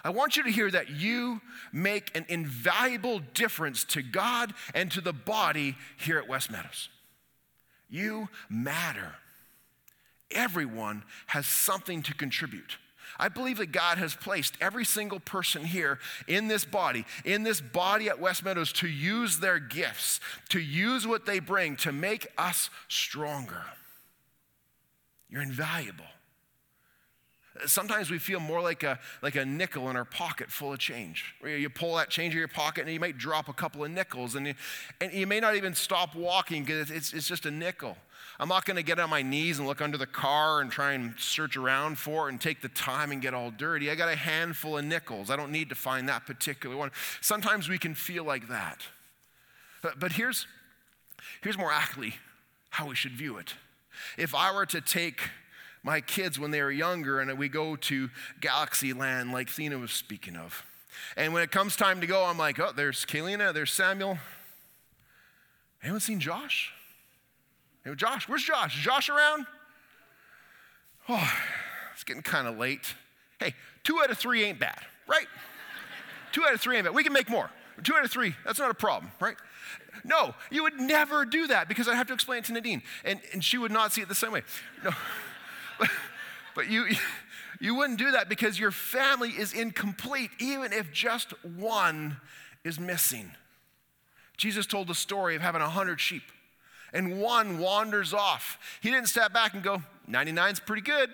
I 0.09 0.11
want 0.11 0.38
you 0.38 0.43
to 0.45 0.50
hear 0.50 0.71
that 0.71 0.88
you 0.88 1.43
make 1.71 2.17
an 2.17 2.25
invaluable 2.31 3.21
difference 3.35 3.85
to 3.85 4.00
God 4.00 4.55
and 4.73 4.91
to 4.93 5.03
the 5.03 5.12
body 5.12 5.77
here 5.99 6.17
at 6.17 6.27
West 6.27 6.50
Meadows. 6.50 6.88
You 7.91 8.31
matter. 8.49 9.17
Everyone 10.31 11.03
has 11.27 11.45
something 11.45 12.03
to 12.05 12.15
contribute. 12.15 12.79
I 13.19 13.29
believe 13.29 13.59
that 13.59 13.71
God 13.71 13.99
has 13.99 14.15
placed 14.15 14.55
every 14.62 14.87
single 14.87 15.21
person 15.21 15.62
here 15.62 15.99
in 16.27 16.49
this 16.49 16.65
body, 16.65 17.05
in 17.27 17.43
this 17.43 17.61
body 17.61 18.09
at 18.09 18.19
West 18.19 18.43
Meadows, 18.43 18.73
to 18.75 18.88
use 18.88 19.41
their 19.41 19.59
gifts, 19.59 20.21
to 20.49 20.59
use 20.59 21.07
what 21.07 21.27
they 21.27 21.38
bring 21.38 21.77
to 21.77 21.93
make 21.93 22.27
us 22.38 22.71
stronger. 22.88 23.62
You're 25.29 25.43
invaluable. 25.43 26.07
Sometimes 27.67 28.11
we 28.11 28.19
feel 28.19 28.41
more 28.41 28.61
like 28.61 28.83
a, 28.83 28.99
like 29.23 29.37
a 29.37 29.45
nickel 29.45 29.91
in 29.91 29.97
our 29.97 30.05
pocket 30.05 30.50
full 30.50 30.73
of 30.73 30.79
change. 30.79 31.35
You 31.45 31.69
pull 31.69 31.97
that 31.97 32.11
change 32.11 32.35
in 32.35 32.38
your 32.38 32.49
pocket 32.49 32.83
and 32.83 32.93
you 32.93 33.00
might 33.00 33.19
drop 33.19 33.49
a 33.49 33.53
couple 33.53 33.85
of 33.85 33.91
nickels 33.91 34.35
and 34.35 34.47
you, 34.47 34.55
and 35.00 35.12
you 35.12 35.27
may 35.27 35.41
not 35.41 35.57
even 35.57 35.75
stop 35.75 36.15
walking 36.15 36.65
because 36.65 36.91
it's, 36.91 37.12
it's 37.12 37.27
just 37.27 37.47
a 37.47 37.50
nickel. 37.50 37.97
I'm 38.41 38.49
not 38.49 38.65
going 38.65 38.77
to 38.77 38.83
get 38.83 39.00
on 39.00 39.11
my 39.11 39.23
knees 39.23 39.59
and 39.59 39.67
look 39.67 39.81
under 39.81 39.99
the 39.99 40.07
car 40.07 40.61
and 40.61 40.71
try 40.71 40.93
and 40.93 41.15
search 41.19 41.57
around 41.57 41.99
for 41.99 42.29
it 42.29 42.33
and 42.33 42.40
take 42.40 42.61
the 42.61 42.68
time 42.68 43.11
and 43.11 43.21
get 43.21 43.35
all 43.35 43.51
dirty. 43.51 43.90
I 43.90 43.97
got 43.97 44.12
a 44.12 44.16
handful 44.16 44.79
of 44.79 44.85
nickels. 44.85 45.29
I 45.29 45.37
don't 45.37 45.51
need 45.51 45.68
to 45.71 45.75
find 45.75 46.09
that 46.09 46.25
particular 46.25 46.77
one. 46.77 46.92
Sometimes 47.21 47.68
we 47.68 47.79
can 47.79 47.94
feel 47.94 48.25
like 48.25 48.49
that. 48.49 48.83
But, 49.83 49.99
but 49.99 50.12
here's, 50.12 50.47
here's 51.42 51.59
more 51.59 51.73
accurately 51.73 52.14
how 52.71 52.88
we 52.88 52.94
should 52.94 53.12
view 53.12 53.38
it. 53.38 53.55
If 54.16 54.35
I 54.35 54.55
were 54.55 54.66
to 54.66 54.81
take 54.81 55.21
my 55.83 56.01
kids 56.01 56.38
when 56.38 56.51
they 56.51 56.62
were 56.62 56.71
younger 56.71 57.21
and 57.21 57.38
we 57.38 57.49
go 57.49 57.77
to 57.77 58.11
Galaxy 58.41 58.93
Land 58.93 59.33
like 59.33 59.49
Thina 59.49 59.81
was 59.81 59.93
speaking 59.93 60.37
of, 60.37 60.64
and 61.17 61.33
when 61.33 61.43
it 61.43 61.51
comes 61.51 61.77
time 61.77 62.01
to 62.01 62.07
go, 62.07 62.25
I'm 62.25 62.38
like, 62.38 62.59
oh, 62.59 62.73
there's 62.75 63.05
Kalina, 63.05 63.53
there's 63.53 63.73
Samuel. 63.73 64.19
Anyone 65.83 66.01
seen 66.01 66.21
Josh? 66.21 66.73
Hey, 67.85 67.95
Josh, 67.95 68.29
where's 68.29 68.43
Josh? 68.43 68.77
Is 68.77 68.83
Josh 68.83 69.09
around? 69.09 69.47
Oh, 71.09 71.33
it's 71.95 72.05
getting 72.05 72.23
kind 72.23 72.47
of 72.47 72.59
late. 72.59 72.95
Hey, 73.38 73.55
two 73.85 73.99
out 74.03 74.11
of 74.11 74.19
three 74.19 74.45
ain't 74.45 74.59
bad, 74.59 74.81
right? 75.07 75.27
two 76.33 76.45
out 76.45 76.53
of 76.53 76.61
three 76.61 76.77
ain't 76.77 76.85
bad. 76.85 76.95
We 76.95 77.05
can 77.05 77.12
make 77.12 77.31
more. 77.31 77.51
Two 77.83 77.95
out 77.95 78.05
of 78.05 78.11
three, 78.11 78.35
that's 78.45 78.59
not 78.59 78.71
a 78.71 78.75
problem, 78.75 79.12
right? 79.21 79.37
No, 80.05 80.35
you 80.51 80.64
would 80.64 80.81
never 80.81 81.25
do 81.25 81.47
that 81.47 81.69
because 81.69 81.87
I'd 81.88 81.95
have 81.95 82.09
to 82.09 82.14
explain 82.14 82.41
it 82.41 82.45
to 82.47 82.53
Nadine, 82.53 82.83
and, 83.05 83.21
and 83.33 83.43
she 83.43 83.57
would 83.57 83.71
not 83.71 83.93
see 83.93 84.01
it 84.01 84.09
the 84.09 84.14
same 84.14 84.33
way. 84.33 84.43
No, 84.85 84.91
but, 86.55 86.69
you, 86.69 86.87
you 87.61 87.75
wouldn't 87.75 87.99
do 87.99 88.12
that 88.12 88.29
because 88.29 88.59
your 88.59 88.71
family 88.71 89.31
is 89.31 89.53
incomplete, 89.53 90.31
even 90.38 90.73
if 90.73 90.93
just 90.93 91.33
one 91.45 92.19
is 92.64 92.79
missing. 92.79 93.33
Jesus 94.37 94.67
told 94.67 94.88
the 94.88 94.95
story 94.95 95.35
of 95.35 95.43
having 95.43 95.62
a 95.62 95.69
hundred 95.69 96.01
sheep 96.01 96.23
and 96.93 97.21
one 97.21 97.59
wanders 97.59 98.14
off. 98.14 98.59
He 98.81 98.91
didn't 98.91 99.09
step 99.09 99.33
back 99.33 99.55
and 99.55 99.62
go, 99.62 99.83
99's 100.09 100.61
pretty 100.61 100.83
good. 100.83 101.11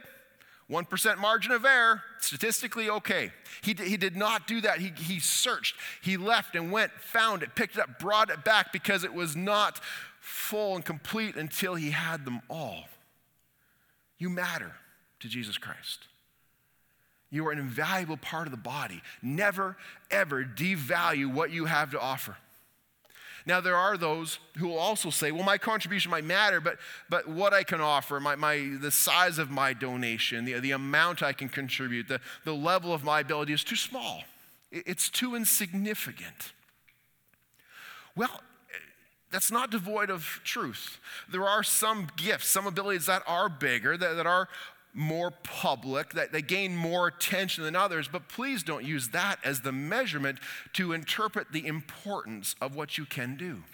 1% 0.70 1.18
margin 1.18 1.53
of 1.53 1.64
error, 1.64 2.03
statistically 2.20 2.88
okay. 2.88 3.31
He, 3.62 3.74
he 3.74 3.98
did 3.98 4.16
not 4.16 4.46
do 4.46 4.62
that. 4.62 4.79
He, 4.79 4.92
he 4.98 5.20
searched, 5.20 5.77
he 6.00 6.16
left 6.16 6.55
and 6.55 6.72
went, 6.72 6.90
found 6.92 7.42
it, 7.42 7.55
picked 7.55 7.77
it 7.77 7.81
up, 7.81 7.98
brought 7.98 8.31
it 8.31 8.44
back 8.44 8.72
because 8.72 9.05
it 9.05 9.12
was 9.12 9.37
not 9.37 9.79
full 10.20 10.74
and 10.74 10.85
complete 10.85 11.37
until 11.37 11.74
he 11.74 11.90
had 11.90 12.24
them 12.24 12.40
all. 12.48 12.85
You 14.18 14.31
matter 14.31 14.72
to 15.20 15.29
Jesus 15.29 15.59
Christ. 15.59 16.07
You 17.31 17.46
are 17.48 17.53
an 17.53 17.59
invaluable 17.59 18.16
part 18.16 18.46
of 18.46 18.53
the 18.53 18.57
body. 18.57 19.03
Never, 19.20 19.77
ever 20.11 20.44
devalue 20.44 21.33
what 21.33 21.50
you 21.50 21.64
have 21.64 21.90
to 21.90 22.00
offer. 22.00 22.37
Now, 23.46 23.61
there 23.61 23.77
are 23.77 23.98
those 23.98 24.38
who 24.57 24.68
will 24.68 24.79
also 24.79 25.11
say, 25.11 25.31
well, 25.31 25.42
my 25.42 25.59
contribution 25.59 26.11
might 26.11 26.24
matter, 26.24 26.61
but, 26.61 26.79
but 27.11 27.29
what 27.29 27.53
I 27.53 27.62
can 27.62 27.81
offer, 27.81 28.18
my, 28.18 28.37
my, 28.37 28.77
the 28.81 28.90
size 28.90 29.38
of 29.38 29.50
my 29.50 29.74
donation, 29.74 30.46
the, 30.46 30.61
the 30.61 30.70
amount 30.70 31.22
I 31.22 31.35
can 31.35 31.50
contribute, 31.50 32.09
the, 32.09 32.20
the 32.44 32.55
level 32.55 32.94
of 32.94 33.05
my 33.05 33.20
ability 33.20 33.53
is 33.53 33.62
too 33.62 33.77
small. 33.77 34.22
It's 34.72 35.11
too 35.11 35.35
insignificant. 35.35 36.53
Well, 38.16 38.40
that's 39.35 39.51
not 39.51 39.68
devoid 39.68 40.11
of 40.11 40.40
truth. 40.44 41.01
There 41.29 41.44
are 41.44 41.64
some 41.64 42.07
gifts, 42.16 42.47
some 42.47 42.68
abilities 42.68 43.07
that 43.07 43.25
are 43.27 43.49
bigger, 43.49 43.97
that, 43.97 44.14
that 44.14 44.29
are 44.29 44.49
more 44.92 45.33
public, 45.33 46.11
that 46.11 46.31
they 46.31 46.40
gain 46.40 46.77
more 46.77 47.09
attention 47.09 47.64
than 47.64 47.75
others, 47.75 48.07
but 48.07 48.29
please 48.29 48.62
don't 48.62 48.85
use 48.85 49.09
that 49.09 49.40
as 49.42 49.62
the 49.62 49.73
measurement 49.73 50.38
to 50.75 50.92
interpret 50.92 51.51
the 51.51 51.66
importance 51.66 52.55
of 52.61 52.77
what 52.77 52.97
you 52.97 53.05
can 53.05 53.37
do. 53.37 53.64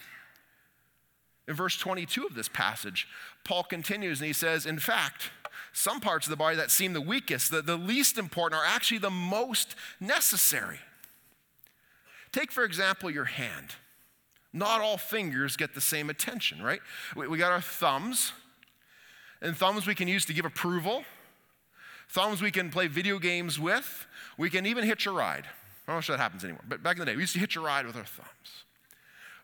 In 1.47 1.55
verse 1.55 1.77
22 1.77 2.25
of 2.25 2.35
this 2.35 2.49
passage, 2.49 3.07
Paul 3.45 3.65
continues 3.65 4.19
and 4.19 4.29
he 4.29 4.33
says, 4.33 4.65
In 4.65 4.79
fact, 4.79 5.31
some 5.75 6.01
parts 6.01 6.25
of 6.25 6.31
the 6.31 6.37
body 6.37 6.57
that 6.57 6.71
seem 6.71 6.95
the 6.95 7.03
weakest, 7.03 7.51
the, 7.51 7.61
the 7.61 7.77
least 7.77 8.17
important, 8.17 8.59
are 8.59 8.67
actually 8.67 8.97
the 8.97 9.11
most 9.11 9.75
necessary. 10.01 10.79
Take, 12.33 12.51
for 12.51 12.65
example, 12.65 13.11
your 13.11 13.27
hand. 13.27 13.75
Not 14.53 14.81
all 14.81 14.97
fingers 14.97 15.57
get 15.57 15.75
the 15.75 15.81
same 15.81 16.11
attention, 16.11 16.63
right? 16.63 16.81
We, 17.15 17.29
we 17.29 17.39
got 17.39 17.53
our 17.53 17.61
thumbs, 17.61 18.33
and 19.41 19.57
thumbs 19.57 19.87
we 19.87 19.95
can 19.95 20.09
use 20.09 20.25
to 20.27 20.33
give 20.33 20.45
approval. 20.45 21.05
Thumbs 22.09 22.43
we 22.43 22.51
can 22.51 22.71
play 22.71 22.89
video 22.89 23.19
games 23.19 23.59
with. 23.59 24.07
We 24.37 24.51
can 24.51 24.67
even 24.67 24.85
hitch 24.85 25.07
a 25.07 25.13
ride. 25.13 25.47
I'm 25.87 25.95
not 25.95 26.05
sure 26.05 26.17
that 26.17 26.23
happens 26.23 26.45
anymore, 26.45 26.65
but 26.69 26.83
back 26.83 26.97
in 26.97 27.01
the 27.01 27.07
day, 27.07 27.15
we 27.15 27.23
used 27.23 27.35
to 27.35 27.39
hitch 27.39 27.57
a 27.57 27.61
ride 27.61 27.87
with 27.87 27.97
our 27.97 28.05
thumbs. 28.05 28.65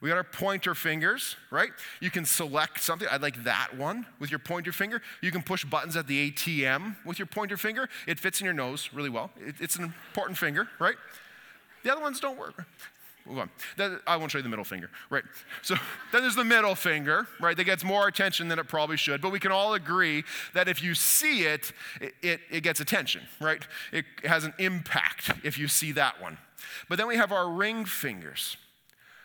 We 0.00 0.10
got 0.10 0.18
our 0.18 0.24
pointer 0.24 0.74
fingers, 0.74 1.36
right? 1.50 1.70
You 2.00 2.10
can 2.10 2.24
select 2.24 2.82
something. 2.82 3.08
I 3.10 3.16
like 3.16 3.44
that 3.44 3.76
one 3.76 4.06
with 4.18 4.30
your 4.30 4.38
pointer 4.38 4.72
finger. 4.72 5.00
You 5.22 5.32
can 5.32 5.42
push 5.42 5.64
buttons 5.64 5.96
at 5.96 6.06
the 6.06 6.30
ATM 6.30 6.96
with 7.04 7.18
your 7.18 7.26
pointer 7.26 7.56
finger. 7.56 7.88
It 8.06 8.18
fits 8.18 8.40
in 8.40 8.44
your 8.44 8.54
nose 8.54 8.90
really 8.92 9.08
well. 9.08 9.30
It, 9.36 9.56
it's 9.60 9.76
an 9.76 9.84
important 9.84 10.36
finger, 10.36 10.68
right? 10.78 10.96
The 11.82 11.92
other 11.92 12.02
ones 12.02 12.20
don't 12.20 12.38
work. 12.38 12.66
On. 13.28 13.50
That, 13.76 14.00
I 14.06 14.16
won't 14.16 14.30
show 14.30 14.38
you 14.38 14.42
the 14.42 14.48
middle 14.48 14.64
finger. 14.64 14.90
Right. 15.10 15.24
So 15.62 15.74
then 16.12 16.22
there's 16.22 16.36
the 16.36 16.44
middle 16.44 16.74
finger, 16.74 17.26
right, 17.40 17.56
that 17.56 17.64
gets 17.64 17.84
more 17.84 18.06
attention 18.08 18.48
than 18.48 18.58
it 18.58 18.68
probably 18.68 18.96
should. 18.96 19.20
But 19.20 19.32
we 19.32 19.40
can 19.40 19.52
all 19.52 19.74
agree 19.74 20.24
that 20.54 20.68
if 20.68 20.82
you 20.82 20.94
see 20.94 21.44
it, 21.44 21.72
it, 22.00 22.14
it, 22.22 22.40
it 22.50 22.60
gets 22.62 22.80
attention, 22.80 23.22
right? 23.40 23.66
It 23.92 24.04
has 24.24 24.44
an 24.44 24.54
impact 24.58 25.32
if 25.44 25.58
you 25.58 25.68
see 25.68 25.92
that 25.92 26.20
one. 26.20 26.38
But 26.88 26.98
then 26.98 27.06
we 27.06 27.16
have 27.16 27.32
our 27.32 27.48
ring 27.48 27.84
fingers. 27.84 28.56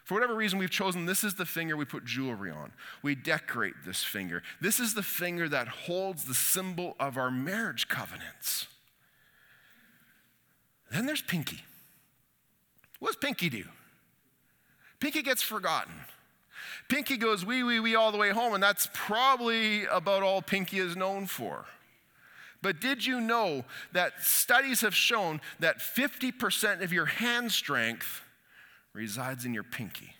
For 0.04 0.16
whatever 0.16 0.36
reason, 0.36 0.60
we've 0.60 0.70
chosen 0.70 1.06
this 1.06 1.24
is 1.24 1.36
the 1.36 1.46
finger 1.46 1.78
we 1.78 1.86
put 1.86 2.04
jewelry 2.04 2.52
on. 2.52 2.74
We 3.02 3.16
decorate 3.16 3.76
this 3.86 4.04
finger. 4.04 4.44
This 4.60 4.80
is 4.80 4.94
the 4.94 5.04
finger 5.04 5.48
that 5.48 5.68
holds 5.68 6.26
the 6.26 6.34
symbol 6.34 6.96
of 7.00 7.18
our 7.18 7.32
marriage 7.32 7.88
covenants. 7.88 8.68
Then 10.92 11.06
there's 11.06 11.22
Pinky. 11.22 11.64
What 13.00 13.10
does 13.10 13.16
Pinky 13.16 13.50
do? 13.50 13.64
Pinky 15.02 15.24
gets 15.24 15.42
forgotten. 15.42 15.94
Pinky 16.88 17.18
goes 17.18 17.46
wee, 17.46 17.64
wee, 17.64 17.80
wee 17.80 17.96
all 17.96 18.12
the 18.12 18.18
way 18.18 18.30
home, 18.30 18.54
and 18.54 18.64
that's 18.64 18.88
probably 18.94 19.86
about 19.86 20.24
all 20.24 20.42
Pinky 20.42 20.80
is 20.80 20.96
known 20.96 21.26
for. 21.26 21.66
But 22.62 22.80
did 22.80 23.06
you 23.06 23.20
know 23.20 23.66
that 23.92 24.22
studies 24.22 24.82
have 24.82 24.96
shown 24.96 25.42
that 25.60 25.80
50% 25.80 26.84
of 26.84 26.94
your 26.94 27.08
hand 27.08 27.52
strength 27.52 28.22
resides 28.94 29.46
in 29.46 29.54
your 29.54 29.64
pinky? 29.64 30.14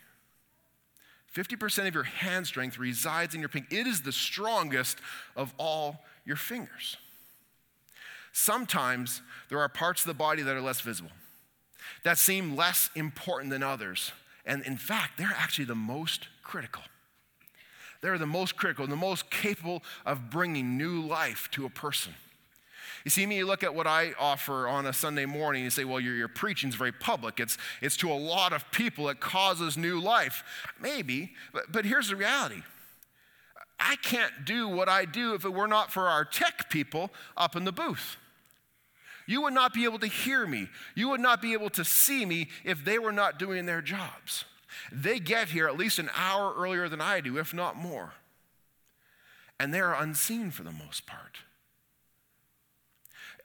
50% 1.34 1.86
of 1.86 1.94
your 1.94 2.02
hand 2.02 2.46
strength 2.46 2.78
resides 2.78 3.34
in 3.34 3.40
your 3.40 3.48
pinky. 3.48 3.78
It 3.78 3.86
is 3.86 4.02
the 4.02 4.12
strongest 4.12 4.98
of 5.36 5.54
all 5.56 6.02
your 6.26 6.36
fingers. 6.36 6.96
Sometimes 8.32 9.22
there 9.48 9.60
are 9.60 9.68
parts 9.68 10.02
of 10.02 10.08
the 10.08 10.14
body 10.14 10.42
that 10.42 10.56
are 10.56 10.60
less 10.60 10.80
visible, 10.80 11.12
that 12.02 12.18
seem 12.18 12.56
less 12.56 12.90
important 12.96 13.50
than 13.50 13.62
others. 13.62 14.10
And 14.44 14.62
in 14.64 14.76
fact, 14.76 15.18
they're 15.18 15.34
actually 15.36 15.66
the 15.66 15.74
most 15.74 16.28
critical. 16.42 16.82
They're 18.00 18.18
the 18.18 18.26
most 18.26 18.56
critical, 18.56 18.86
the 18.86 18.96
most 18.96 19.30
capable 19.30 19.82
of 20.04 20.28
bringing 20.28 20.76
new 20.76 21.00
life 21.02 21.48
to 21.52 21.64
a 21.64 21.70
person. 21.70 22.14
You 23.04 23.10
see 23.10 23.26
me, 23.26 23.38
you 23.38 23.46
look 23.46 23.64
at 23.64 23.74
what 23.74 23.86
I 23.86 24.12
offer 24.18 24.68
on 24.68 24.86
a 24.86 24.92
Sunday 24.92 25.26
morning, 25.26 25.64
you 25.64 25.70
say, 25.70 25.84
well, 25.84 26.00
your, 26.00 26.14
your 26.14 26.28
preaching's 26.28 26.74
very 26.74 26.92
public. 26.92 27.40
It's, 27.40 27.58
it's 27.80 27.96
to 27.98 28.10
a 28.12 28.14
lot 28.14 28.52
of 28.52 28.70
people, 28.70 29.08
it 29.08 29.20
causes 29.20 29.76
new 29.76 30.00
life. 30.00 30.44
Maybe, 30.80 31.32
but, 31.52 31.70
but 31.70 31.84
here's 31.84 32.08
the 32.08 32.16
reality 32.16 32.62
I 33.78 33.96
can't 33.96 34.44
do 34.44 34.68
what 34.68 34.88
I 34.88 35.04
do 35.04 35.34
if 35.34 35.44
it 35.44 35.52
were 35.52 35.66
not 35.66 35.92
for 35.92 36.08
our 36.08 36.24
tech 36.24 36.70
people 36.70 37.10
up 37.36 37.56
in 37.56 37.64
the 37.64 37.72
booth. 37.72 38.16
You 39.26 39.42
would 39.42 39.54
not 39.54 39.72
be 39.72 39.84
able 39.84 39.98
to 40.00 40.06
hear 40.06 40.46
me. 40.46 40.68
You 40.94 41.08
would 41.10 41.20
not 41.20 41.40
be 41.40 41.52
able 41.52 41.70
to 41.70 41.84
see 41.84 42.24
me 42.24 42.48
if 42.64 42.84
they 42.84 42.98
were 42.98 43.12
not 43.12 43.38
doing 43.38 43.66
their 43.66 43.82
jobs. 43.82 44.44
They 44.90 45.18
get 45.18 45.48
here 45.48 45.68
at 45.68 45.76
least 45.76 45.98
an 45.98 46.10
hour 46.14 46.54
earlier 46.56 46.88
than 46.88 47.00
I 47.00 47.20
do, 47.20 47.38
if 47.38 47.54
not 47.54 47.76
more. 47.76 48.14
And 49.60 49.72
they're 49.72 49.92
unseen 49.92 50.50
for 50.50 50.62
the 50.62 50.72
most 50.72 51.06
part. 51.06 51.38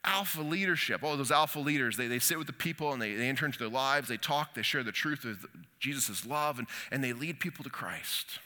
Alpha 0.04 0.42
leadership. 0.42 1.02
Oh, 1.04 1.18
those 1.18 1.32
alpha 1.32 1.60
leaders, 1.60 1.98
they, 1.98 2.08
they 2.08 2.20
sit 2.20 2.38
with 2.38 2.48
the 2.48 2.54
people 2.54 2.94
and 2.94 3.02
they, 3.02 3.13
they 3.13 3.28
enter 3.28 3.46
into 3.46 3.60
their 3.60 3.68
lives, 3.68 4.08
they 4.08 4.18
talk, 4.18 4.54
they 4.54 4.62
share 4.62 4.84
the 4.84 4.92
truth 4.92 5.26
of 5.26 5.46
Jesus' 5.80 6.26
love, 6.26 6.60
and, 6.60 6.68
and 6.92 7.04
they 7.04 7.13
lead 7.13 7.40
people 7.40 7.63
to 7.63 7.70
Christ. 7.70 8.40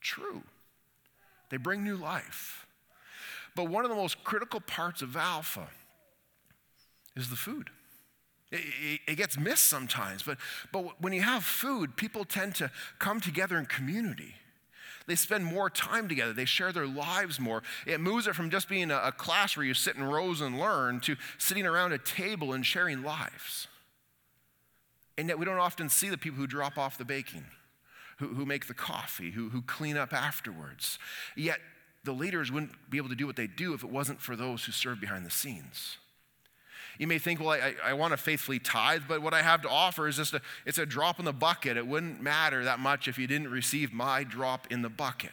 True. 0.00 0.44
They 1.50 1.56
bring 1.56 1.82
new 1.82 1.96
life. 1.96 2.66
But 3.56 3.64
one 3.64 3.84
of 3.84 3.90
the 3.90 3.96
most 3.96 4.22
critical 4.22 4.60
parts 4.60 5.02
of 5.02 5.16
alpha 5.16 5.68
is 7.18 7.30
the 7.30 7.36
food. 7.36 7.70
It, 8.50 9.00
it, 9.06 9.16
gets 9.16 9.38
missed 9.38 9.64
sometimes, 9.64 10.22
but, 10.22 10.38
but 10.72 11.02
when 11.02 11.12
you 11.12 11.20
have 11.20 11.44
food, 11.44 11.96
people 11.96 12.24
tend 12.24 12.54
to 12.56 12.70
come 12.98 13.20
together 13.20 13.58
in 13.58 13.66
community. 13.66 14.36
They 15.06 15.16
spend 15.16 15.44
more 15.44 15.68
time 15.68 16.08
together, 16.08 16.32
they 16.32 16.44
share 16.46 16.72
their 16.72 16.86
lives 16.86 17.38
more. 17.38 17.62
It 17.86 18.00
moves 18.00 18.26
it 18.26 18.34
from 18.34 18.50
just 18.50 18.68
being 18.68 18.90
a, 18.90 19.00
a 19.04 19.12
class 19.12 19.56
where 19.56 19.66
you 19.66 19.74
sit 19.74 19.96
in 19.96 20.04
rows 20.04 20.40
and 20.40 20.58
learn 20.58 21.00
to 21.00 21.16
sitting 21.36 21.66
around 21.66 21.92
a 21.92 21.98
table 21.98 22.52
and 22.52 22.64
sharing 22.64 23.02
lives. 23.02 23.68
And 25.16 25.28
yet, 25.28 25.38
we 25.38 25.44
don't 25.44 25.58
often 25.58 25.88
see 25.88 26.08
the 26.08 26.18
people 26.18 26.38
who 26.38 26.46
drop 26.46 26.78
off 26.78 26.96
the 26.96 27.04
baking, 27.04 27.44
who, 28.18 28.28
who 28.28 28.46
make 28.46 28.66
the 28.66 28.74
coffee, 28.74 29.30
who, 29.30 29.48
who 29.48 29.62
clean 29.62 29.96
up 29.96 30.12
afterwards. 30.12 30.98
Yet, 31.36 31.58
the 32.04 32.12
leaders 32.12 32.52
wouldn't 32.52 32.72
be 32.88 32.98
able 32.98 33.08
to 33.08 33.14
do 33.16 33.26
what 33.26 33.36
they 33.36 33.46
do 33.46 33.74
if 33.74 33.82
it 33.82 33.90
wasn't 33.90 34.20
for 34.20 34.36
those 34.36 34.64
who 34.64 34.72
serve 34.72 35.00
behind 35.00 35.26
the 35.26 35.30
scenes. 35.30 35.98
You 36.98 37.06
may 37.06 37.18
think, 37.18 37.40
well, 37.40 37.50
I, 37.50 37.74
I 37.84 37.92
want 37.94 38.12
to 38.12 38.16
faithfully 38.16 38.58
tithe, 38.58 39.02
but 39.06 39.22
what 39.22 39.32
I 39.32 39.42
have 39.42 39.62
to 39.62 39.68
offer 39.68 40.08
is 40.08 40.16
just 40.16 40.34
a, 40.34 40.42
it's 40.66 40.78
a 40.78 40.86
drop 40.86 41.20
in 41.20 41.24
the 41.24 41.32
bucket. 41.32 41.76
It 41.76 41.86
wouldn't 41.86 42.20
matter 42.20 42.64
that 42.64 42.80
much 42.80 43.06
if 43.06 43.18
you 43.18 43.28
didn't 43.28 43.50
receive 43.50 43.92
my 43.92 44.24
drop 44.24 44.66
in 44.70 44.82
the 44.82 44.88
bucket. 44.88 45.32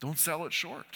Don't 0.00 0.18
sell 0.18 0.46
it 0.46 0.52
short. 0.52 0.86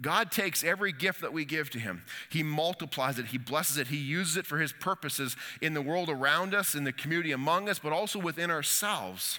God 0.00 0.30
takes 0.32 0.64
every 0.64 0.90
gift 0.90 1.20
that 1.20 1.32
we 1.32 1.44
give 1.44 1.70
to 1.70 1.78
Him, 1.78 2.02
He 2.30 2.42
multiplies 2.42 3.18
it, 3.18 3.26
He 3.26 3.38
blesses 3.38 3.76
it, 3.76 3.88
He 3.88 3.96
uses 3.96 4.36
it 4.36 4.46
for 4.46 4.58
His 4.58 4.72
purposes 4.72 5.36
in 5.60 5.74
the 5.74 5.82
world 5.82 6.08
around 6.08 6.54
us, 6.54 6.74
in 6.74 6.84
the 6.84 6.92
community 6.92 7.30
among 7.30 7.68
us, 7.68 7.78
but 7.78 7.92
also 7.92 8.18
within 8.18 8.50
ourselves. 8.50 9.38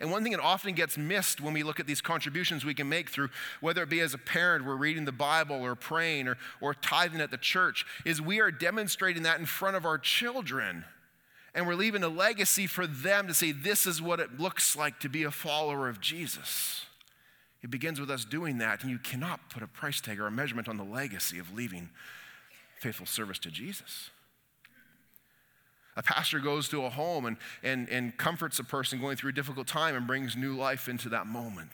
And 0.00 0.10
one 0.10 0.22
thing 0.22 0.32
that 0.32 0.40
often 0.40 0.74
gets 0.74 0.96
missed 0.96 1.40
when 1.40 1.54
we 1.54 1.62
look 1.62 1.80
at 1.80 1.86
these 1.86 2.00
contributions 2.00 2.64
we 2.64 2.74
can 2.74 2.88
make 2.88 3.10
through, 3.10 3.30
whether 3.60 3.82
it 3.82 3.88
be 3.88 4.00
as 4.00 4.14
a 4.14 4.18
parent, 4.18 4.64
we're 4.64 4.76
reading 4.76 5.04
the 5.04 5.12
Bible 5.12 5.56
or 5.56 5.74
praying 5.74 6.28
or, 6.28 6.36
or 6.60 6.74
tithing 6.74 7.20
at 7.20 7.30
the 7.30 7.36
church, 7.36 7.84
is 8.04 8.20
we 8.20 8.40
are 8.40 8.50
demonstrating 8.50 9.22
that 9.24 9.38
in 9.38 9.46
front 9.46 9.76
of 9.76 9.84
our 9.84 9.98
children. 9.98 10.84
And 11.54 11.66
we're 11.66 11.74
leaving 11.74 12.02
a 12.02 12.08
legacy 12.08 12.66
for 12.66 12.86
them 12.86 13.26
to 13.26 13.34
say, 13.34 13.52
this 13.52 13.86
is 13.86 14.00
what 14.00 14.20
it 14.20 14.38
looks 14.38 14.76
like 14.76 15.00
to 15.00 15.08
be 15.08 15.24
a 15.24 15.30
follower 15.30 15.88
of 15.88 16.00
Jesus. 16.00 16.86
It 17.62 17.70
begins 17.70 18.00
with 18.00 18.10
us 18.10 18.24
doing 18.24 18.58
that, 18.58 18.82
and 18.82 18.90
you 18.90 18.98
cannot 18.98 19.50
put 19.50 19.62
a 19.62 19.66
price 19.66 20.00
tag 20.00 20.20
or 20.20 20.26
a 20.26 20.30
measurement 20.30 20.68
on 20.68 20.76
the 20.76 20.84
legacy 20.84 21.38
of 21.38 21.52
leaving 21.52 21.90
faithful 22.78 23.06
service 23.06 23.38
to 23.40 23.50
Jesus. 23.50 24.10
A 25.96 26.02
pastor 26.02 26.38
goes 26.38 26.68
to 26.68 26.84
a 26.84 26.90
home 26.90 27.26
and, 27.26 27.36
and, 27.62 27.88
and 27.88 28.16
comforts 28.16 28.58
a 28.58 28.64
person 28.64 29.00
going 29.00 29.16
through 29.16 29.30
a 29.30 29.34
difficult 29.34 29.66
time 29.66 29.96
and 29.96 30.06
brings 30.06 30.36
new 30.36 30.56
life 30.56 30.88
into 30.88 31.08
that 31.08 31.26
moment. 31.26 31.72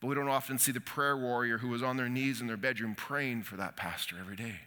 But 0.00 0.08
we 0.08 0.14
don't 0.14 0.28
often 0.28 0.58
see 0.58 0.72
the 0.72 0.80
prayer 0.80 1.16
warrior 1.16 1.58
who 1.58 1.68
was 1.68 1.82
on 1.82 1.96
their 1.96 2.08
knees 2.08 2.40
in 2.40 2.46
their 2.46 2.56
bedroom 2.56 2.94
praying 2.94 3.42
for 3.42 3.56
that 3.56 3.76
pastor 3.76 4.16
every 4.18 4.36
day. 4.36 4.60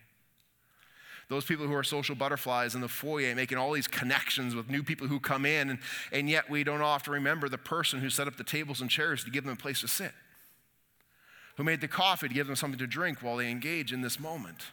Those 1.28 1.46
people 1.46 1.66
who 1.66 1.74
are 1.74 1.84
social 1.84 2.16
butterflies 2.16 2.76
in 2.76 2.82
the 2.82 2.88
foyer 2.88 3.34
making 3.34 3.58
all 3.58 3.72
these 3.72 3.88
connections 3.88 4.54
with 4.54 4.70
new 4.70 4.84
people 4.84 5.08
who 5.08 5.20
come 5.20 5.46
in, 5.46 5.72
and, 5.72 5.80
and 6.12 6.30
yet 6.30 6.50
we 6.50 6.64
don't 6.64 6.82
often 6.82 7.14
remember 7.14 7.50
the 7.50 7.58
person 7.58 8.00
who 8.00 8.10
set 8.10 8.28
up 8.28 8.38
the 8.38 8.44
tables 8.44 8.80
and 8.80 8.90
chairs 8.90 9.24
to 9.24 9.32
give 9.32 9.44
them 9.44 9.54
a 9.54 9.58
place 9.58 9.82
to 9.82 9.88
sit, 9.88 10.12
who 11.58 11.64
made 11.64 11.82
the 11.82 11.88
coffee 11.88 12.28
to 12.28 12.34
give 12.34 12.48
them 12.48 12.56
something 12.56 12.78
to 12.78 12.88
drink 12.88 13.24
while 13.24 13.38
they 13.38 13.50
engage 13.50 13.92
in 13.92 14.02
this 14.02 14.20
moment. 14.20 14.66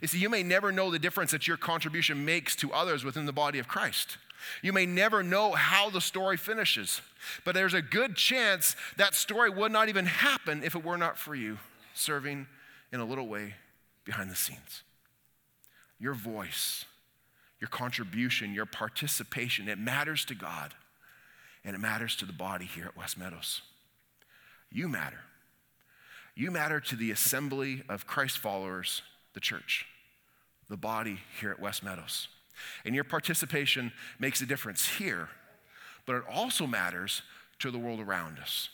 You 0.00 0.08
see, 0.08 0.18
you 0.18 0.28
may 0.28 0.42
never 0.42 0.72
know 0.72 0.90
the 0.90 0.98
difference 0.98 1.30
that 1.32 1.46
your 1.46 1.56
contribution 1.56 2.24
makes 2.24 2.56
to 2.56 2.72
others 2.72 3.04
within 3.04 3.26
the 3.26 3.32
body 3.32 3.58
of 3.58 3.68
Christ. 3.68 4.16
You 4.62 4.72
may 4.72 4.86
never 4.86 5.22
know 5.22 5.52
how 5.52 5.90
the 5.90 6.00
story 6.00 6.36
finishes, 6.36 7.02
but 7.44 7.54
there's 7.54 7.74
a 7.74 7.82
good 7.82 8.16
chance 8.16 8.74
that 8.96 9.14
story 9.14 9.50
would 9.50 9.72
not 9.72 9.88
even 9.88 10.06
happen 10.06 10.62
if 10.64 10.74
it 10.74 10.84
were 10.84 10.96
not 10.96 11.18
for 11.18 11.34
you 11.34 11.58
serving 11.92 12.46
in 12.92 13.00
a 13.00 13.04
little 13.04 13.28
way 13.28 13.54
behind 14.04 14.30
the 14.30 14.36
scenes. 14.36 14.82
Your 15.98 16.14
voice, 16.14 16.86
your 17.60 17.68
contribution, 17.68 18.54
your 18.54 18.66
participation, 18.66 19.68
it 19.68 19.78
matters 19.78 20.24
to 20.26 20.34
God 20.34 20.74
and 21.62 21.76
it 21.76 21.78
matters 21.78 22.16
to 22.16 22.24
the 22.24 22.32
body 22.32 22.64
here 22.64 22.86
at 22.86 22.96
West 22.96 23.18
Meadows. 23.18 23.60
You 24.72 24.88
matter. 24.88 25.20
You 26.34 26.50
matter 26.50 26.80
to 26.80 26.96
the 26.96 27.10
assembly 27.10 27.82
of 27.88 28.06
Christ 28.06 28.38
followers 28.38 29.02
the 29.34 29.40
church, 29.40 29.86
the 30.68 30.76
body 30.76 31.20
here 31.40 31.50
at 31.50 31.60
West 31.60 31.82
Meadows. 31.82 32.28
And 32.84 32.94
your 32.94 33.04
participation 33.04 33.92
makes 34.18 34.40
a 34.40 34.46
difference 34.46 34.86
here, 34.86 35.28
but 36.06 36.16
it 36.16 36.22
also 36.30 36.66
matters 36.66 37.22
to 37.60 37.70
the 37.70 37.78
world 37.78 38.00
around 38.00 38.38
us. 38.38 38.68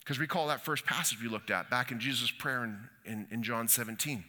Because 0.00 0.18
recall 0.20 0.48
that 0.48 0.64
first 0.64 0.86
passage 0.86 1.20
we 1.20 1.28
looked 1.28 1.50
at 1.50 1.68
back 1.68 1.90
in 1.90 1.98
Jesus' 1.98 2.30
prayer 2.30 2.62
in, 2.62 2.78
in, 3.04 3.26
in 3.30 3.42
John 3.42 3.66
17. 3.66 4.24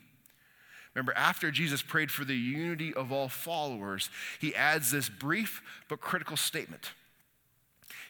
Remember, 0.94 1.12
after 1.14 1.52
Jesus 1.52 1.82
prayed 1.82 2.10
for 2.10 2.24
the 2.24 2.34
unity 2.34 2.92
of 2.92 3.12
all 3.12 3.28
followers, 3.28 4.10
he 4.40 4.54
adds 4.56 4.90
this 4.90 5.08
brief 5.08 5.62
but 5.88 6.00
critical 6.00 6.36
statement. 6.36 6.92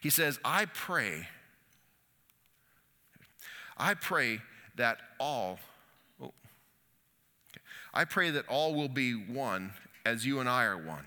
He 0.00 0.09
says, 0.09 0.38
I 0.44 0.64
pray, 0.64 1.28
I 3.76 3.94
pray 3.94 4.40
that 4.76 4.98
all 5.18 5.59
I 7.92 8.05
pray 8.05 8.31
that 8.31 8.48
all 8.48 8.74
will 8.74 8.88
be 8.88 9.12
one 9.12 9.72
as 10.05 10.27
you 10.27 10.40
and 10.40 10.48
I 10.48 10.64
are 10.64 10.79
one. 10.79 11.05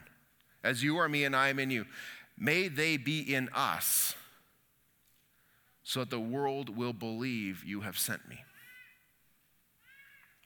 As 0.64 0.84
you 0.84 0.98
are 0.98 1.10
me 1.10 1.24
and 1.24 1.36
I 1.36 1.50
am 1.50 1.60
in 1.60 1.72
you. 1.72 1.86
May 2.38 2.68
they 2.68 2.98
be 2.98 3.20
in 3.20 3.50
us 3.50 4.16
so 5.84 6.02
that 6.02 6.10
the 6.10 6.20
world 6.20 6.76
will 6.76 6.94
believe 6.94 7.64
you 7.64 7.82
have 7.82 7.98
sent 7.98 8.28
me. 8.30 8.44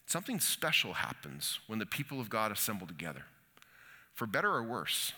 Something 0.05 0.39
special 0.39 0.93
happens 0.93 1.59
when 1.67 1.79
the 1.79 1.85
people 1.85 2.19
of 2.19 2.29
God 2.29 2.51
assemble 2.51 2.87
together. 2.87 3.23
For 4.13 4.25
better 4.25 4.51
or 4.51 4.63
worse, 4.63 5.13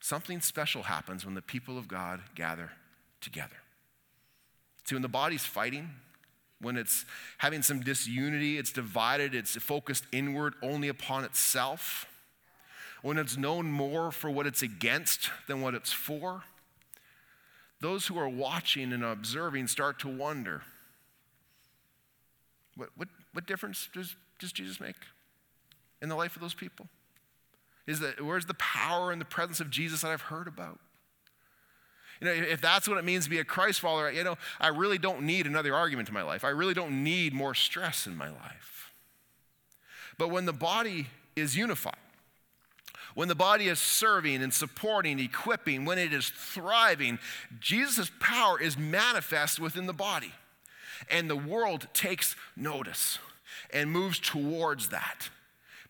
something 0.00 0.40
special 0.40 0.84
happens 0.84 1.24
when 1.24 1.34
the 1.34 1.42
people 1.42 1.78
of 1.78 1.88
God 1.88 2.20
gather 2.34 2.70
together. 3.20 3.56
See, 4.84 4.94
when 4.94 5.02
the 5.02 5.08
body's 5.08 5.44
fighting, 5.44 5.90
when 6.60 6.76
it's 6.76 7.04
having 7.38 7.62
some 7.62 7.80
disunity, 7.80 8.58
it's 8.58 8.72
divided, 8.72 9.34
it's 9.34 9.56
focused 9.56 10.04
inward 10.12 10.54
only 10.62 10.88
upon 10.88 11.24
itself, 11.24 12.06
when 13.02 13.16
it's 13.16 13.36
known 13.36 13.70
more 13.70 14.10
for 14.10 14.30
what 14.30 14.46
it's 14.46 14.62
against 14.62 15.30
than 15.46 15.60
what 15.60 15.74
it's 15.74 15.92
for, 15.92 16.42
those 17.80 18.08
who 18.08 18.18
are 18.18 18.28
watching 18.28 18.92
and 18.92 19.04
observing 19.04 19.68
start 19.68 20.00
to 20.00 20.08
wonder 20.08 20.62
what, 22.78 22.90
what, 22.96 23.08
what 23.32 23.46
difference 23.46 23.88
does, 23.92 24.16
does 24.38 24.52
Jesus 24.52 24.80
make 24.80 24.96
in 26.00 26.08
the 26.08 26.14
life 26.14 26.36
of 26.36 26.42
those 26.42 26.54
people? 26.54 26.88
Is 27.86 28.00
that, 28.00 28.24
where's 28.24 28.46
the 28.46 28.54
power 28.54 29.10
and 29.10 29.20
the 29.20 29.24
presence 29.24 29.60
of 29.60 29.70
Jesus 29.70 30.02
that 30.02 30.10
I've 30.10 30.22
heard 30.22 30.46
about? 30.46 30.78
You 32.20 32.26
know, 32.26 32.32
if 32.32 32.60
that's 32.60 32.88
what 32.88 32.98
it 32.98 33.04
means 33.04 33.24
to 33.24 33.30
be 33.30 33.38
a 33.38 33.44
Christ 33.44 33.80
follower, 33.80 34.10
you 34.10 34.24
know, 34.24 34.36
I 34.60 34.68
really 34.68 34.98
don't 34.98 35.22
need 35.22 35.46
another 35.46 35.74
argument 35.74 36.08
in 36.08 36.14
my 36.14 36.22
life. 36.22 36.44
I 36.44 36.48
really 36.48 36.74
don't 36.74 37.04
need 37.04 37.32
more 37.32 37.54
stress 37.54 38.06
in 38.06 38.16
my 38.16 38.28
life. 38.28 38.92
But 40.18 40.30
when 40.30 40.46
the 40.46 40.52
body 40.52 41.06
is 41.36 41.56
unified, 41.56 41.94
when 43.14 43.28
the 43.28 43.34
body 43.34 43.68
is 43.68 43.78
serving 43.78 44.42
and 44.42 44.52
supporting, 44.52 45.18
equipping, 45.18 45.84
when 45.84 45.98
it 45.98 46.12
is 46.12 46.28
thriving, 46.28 47.18
Jesus' 47.58 48.10
power 48.20 48.60
is 48.60 48.76
manifest 48.76 49.58
within 49.58 49.86
the 49.86 49.92
body. 49.92 50.32
And 51.10 51.30
the 51.30 51.36
world 51.36 51.88
takes 51.94 52.36
notice 52.56 53.18
and 53.72 53.90
moves 53.90 54.18
towards 54.18 54.88
that 54.88 55.30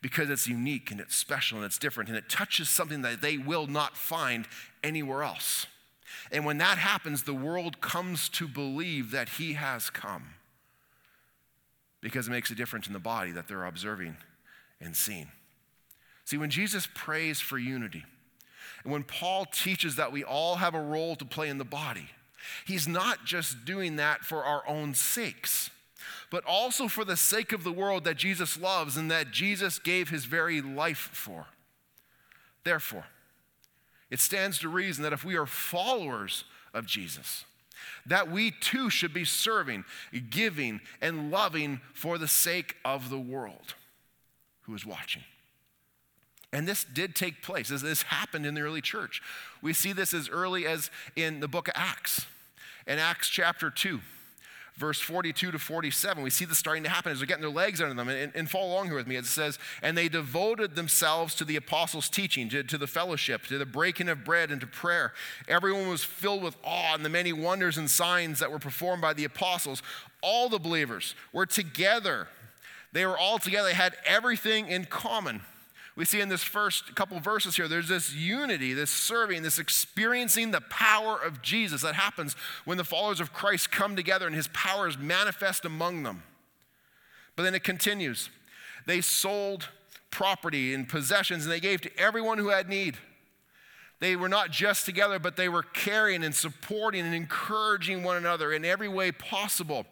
because 0.01 0.31
it's 0.31 0.47
unique 0.47 0.91
and 0.91 1.01
it's 1.01 1.17
special 1.17 1.59
and 1.59 1.65
it's 1.67 1.79
different 1.79 2.09
and 2.09 2.19
it 2.19 2.29
touches 2.29 2.69
something 2.69 3.03
that 3.03 3.21
they 3.21 3.37
will 3.37 3.67
not 3.67 3.97
find 3.97 4.47
anywhere 4.83 5.23
else. 5.23 5.67
And 6.31 6.45
when 6.45 6.59
that 6.59 6.79
happens, 6.79 7.23
the 7.23 7.35
world 7.35 7.81
comes 7.81 8.29
to 8.31 8.49
believe 8.49 9.11
that 9.11 9.29
he 9.31 9.55
has 9.55 9.91
come 9.91 10.35
because 12.01 12.29
it 12.29 12.31
makes 12.31 12.51
a 12.51 12.55
difference 12.55 12.87
in 12.87 12.93
the 12.93 12.99
body 12.99 13.33
that 13.33 13.49
they're 13.49 13.65
observing 13.65 14.17
and 14.81 14.95
seeing. 14.95 15.29
See, 16.25 16.37
when 16.37 16.51
Jesus 16.51 16.89
prays 16.95 17.41
for 17.41 17.59
unity, 17.59 18.05
and 18.85 18.93
when 18.93 19.03
Paul 19.03 19.47
teaches 19.47 19.97
that 19.97 20.13
we 20.13 20.23
all 20.23 20.57
have 20.57 20.75
a 20.75 20.81
role 20.81 21.17
to 21.17 21.25
play 21.25 21.49
in 21.49 21.59
the 21.59 21.65
body, 21.65 22.09
he's 22.67 22.87
not 22.87 23.25
just 23.25 23.65
doing 23.65 23.97
that 23.97 24.21
for 24.21 24.45
our 24.45 24.63
own 24.69 24.95
sakes, 24.95 25.71
but 26.31 26.45
also 26.45 26.87
for 26.87 27.05
the 27.05 27.17
sake 27.17 27.53
of 27.53 27.65
the 27.65 27.73
world 27.73 28.05
that 28.05 28.17
Jesus 28.17 28.59
loves 28.59 28.97
and 28.97 29.11
that 29.11 29.31
Jesus 29.31 29.79
gave 29.79 30.11
his 30.11 30.27
very 30.27 30.61
life 30.61 31.11
for. 31.13 31.47
Therefore, 32.65 33.07
it 34.11 34.21
stands 34.21 34.59
to 34.61 34.69
reason 34.69 35.03
that 35.03 35.13
if 35.13 35.25
we 35.25 35.37
are 35.37 35.47
followers 35.47 36.45
of 36.73 36.87
Jesus, 36.87 37.45
that 38.07 38.31
we 38.31 38.51
too 38.51 38.91
should 38.91 39.13
be 39.13 39.25
serving, 39.25 39.85
giving, 40.31 40.81
and 41.01 41.31
loving 41.31 41.81
for 41.93 42.19
the 42.19 42.29
sake 42.29 42.77
of 42.85 43.11
the 43.11 43.19
world 43.19 43.75
who 44.63 44.75
is 44.75 44.87
watching. 44.87 45.23
And 46.53 46.67
this 46.67 46.85
did 46.85 47.15
take 47.15 47.43
place. 47.43 47.69
This, 47.69 47.83
this 47.83 48.03
happened 48.03 48.47
in 48.47 48.55
the 48.55 48.63
early 48.63 48.81
church. 48.81 49.23
We 49.61 49.75
see 49.75 49.93
this 49.93 50.15
as 50.15 50.29
early 50.31 50.67
as 50.67 50.91
in 51.15 51.41
the 51.41 51.49
book 51.49 51.69
of 51.69 51.75
Acts. 51.77 52.27
In 52.87 52.99
Acts 52.99 53.29
chapter 53.29 53.69
2, 53.69 54.01
verse 54.79 55.01
42 55.01 55.51
to 55.51 55.59
47. 55.59 56.23
We 56.23 56.31
see 56.31 56.45
this 56.45 56.57
starting 56.57 56.85
to 56.85 56.89
happen 56.89 57.11
as 57.11 57.19
they're 57.19 57.27
getting 57.27 57.43
their 57.43 57.51
legs 57.51 57.83
under 57.83 57.95
them. 57.95 58.09
And, 58.09 58.33
and 58.35 58.49
follow 58.49 58.73
along 58.73 58.87
here 58.87 58.95
with 58.95 59.09
me. 59.09 59.17
It 59.17 59.27
says, 59.27 59.59
And 59.83 59.99
they 59.99 60.09
devoted 60.09 60.77
themselves 60.77 61.35
to 61.37 61.45
the 61.45 61.57
apostles' 61.57 62.09
teaching, 62.09 62.49
to, 62.51 62.63
to 62.63 62.79
the 62.79 62.87
fellowship, 62.87 63.43
to 63.47 63.59
the 63.59 63.67
breaking 63.67 64.09
of 64.09 64.25
bread, 64.25 64.51
and 64.51 64.61
to 64.61 64.67
prayer. 64.67 65.13
Everyone 65.49 65.89
was 65.89 66.05
filled 66.05 66.43
with 66.43 66.57
awe 66.65 66.95
and 66.95 67.05
the 67.05 67.11
many 67.11 67.33
wonders 67.33 67.77
and 67.77 67.91
signs 67.91 68.39
that 68.39 68.53
were 68.53 68.61
performed 68.61 69.03
by 69.03 69.13
the 69.13 69.25
apostles. 69.25 69.83
All 70.23 70.49
the 70.49 70.59
believers 70.59 71.15
were 71.33 71.47
together. 71.47 72.29
They 72.93 73.05
were 73.05 73.19
all 73.19 73.39
together, 73.39 73.69
they 73.69 73.75
had 73.75 73.97
everything 74.07 74.69
in 74.69 74.87
common 74.87 75.43
we 75.99 76.05
see 76.05 76.21
in 76.21 76.29
this 76.29 76.45
first 76.45 76.95
couple 76.95 77.19
verses 77.19 77.57
here, 77.57 77.67
there's 77.67 77.89
this 77.89 78.15
unity, 78.15 78.73
this 78.73 78.89
serving, 78.89 79.43
this 79.43 79.59
experiencing 79.59 80.53
the 80.53 80.61
power 80.61 81.19
of 81.21 81.43
Jesus 81.43 81.83
that 81.83 81.97
happens 81.97 82.37
when 82.65 82.79
the 82.79 82.85
followers 82.85 83.19
of 83.19 83.33
Christ 83.33 83.73
come 83.73 83.97
together 83.97 84.25
and 84.25 84.35
his 84.35 84.47
power 84.53 84.87
is 84.87 84.97
manifest 84.97 85.65
among 85.65 86.05
them. 86.05 86.23
But 87.35 87.43
then 87.43 87.55
it 87.57 87.65
continues. 87.65 88.31
They 88.87 89.01
sold 89.01 89.71
property 90.13 90.73
and 90.73 90.89
possessions 90.89 91.43
and 91.43 91.53
they 91.53 91.59
gave 91.59 91.81
to 91.81 91.99
everyone 91.99 92.39
who 92.39 92.51
had 92.51 92.69
need. 92.69 92.97
They 94.01 94.15
were 94.15 94.29
not 94.29 94.51
just 94.51 94.85
together, 94.85 95.19
but 95.19 95.37
they 95.37 95.49
were 95.49 95.63
caring 95.65 96.23
and 96.23 96.35
supporting 96.35 97.05
and 97.05 97.15
encouraging 97.15 98.05
one 98.05 98.17
another 98.17 98.53
in 98.53 98.65
every 98.65 98.89
way 98.89 99.11
possible. 99.11 99.87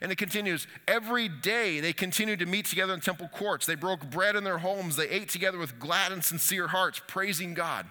And 0.00 0.10
it 0.10 0.16
continues 0.16 0.66
every 0.88 1.28
day 1.28 1.80
they 1.80 1.92
continued 1.92 2.38
to 2.38 2.46
meet 2.46 2.64
together 2.64 2.94
in 2.94 3.00
temple 3.00 3.28
courts. 3.28 3.66
They 3.66 3.74
broke 3.74 4.08
bread 4.08 4.34
in 4.34 4.44
their 4.44 4.58
homes. 4.58 4.96
They 4.96 5.08
ate 5.08 5.28
together 5.28 5.58
with 5.58 5.78
glad 5.78 6.10
and 6.10 6.24
sincere 6.24 6.68
hearts, 6.68 7.02
praising 7.06 7.52
God. 7.52 7.86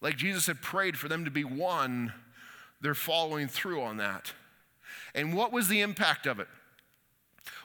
Like 0.00 0.16
Jesus 0.16 0.46
had 0.46 0.62
prayed 0.62 0.96
for 0.96 1.08
them 1.08 1.26
to 1.26 1.30
be 1.30 1.44
one, 1.44 2.14
they're 2.80 2.94
following 2.94 3.48
through 3.48 3.82
on 3.82 3.98
that. 3.98 4.32
And 5.14 5.34
what 5.34 5.52
was 5.52 5.68
the 5.68 5.82
impact 5.82 6.26
of 6.26 6.40
it? 6.40 6.48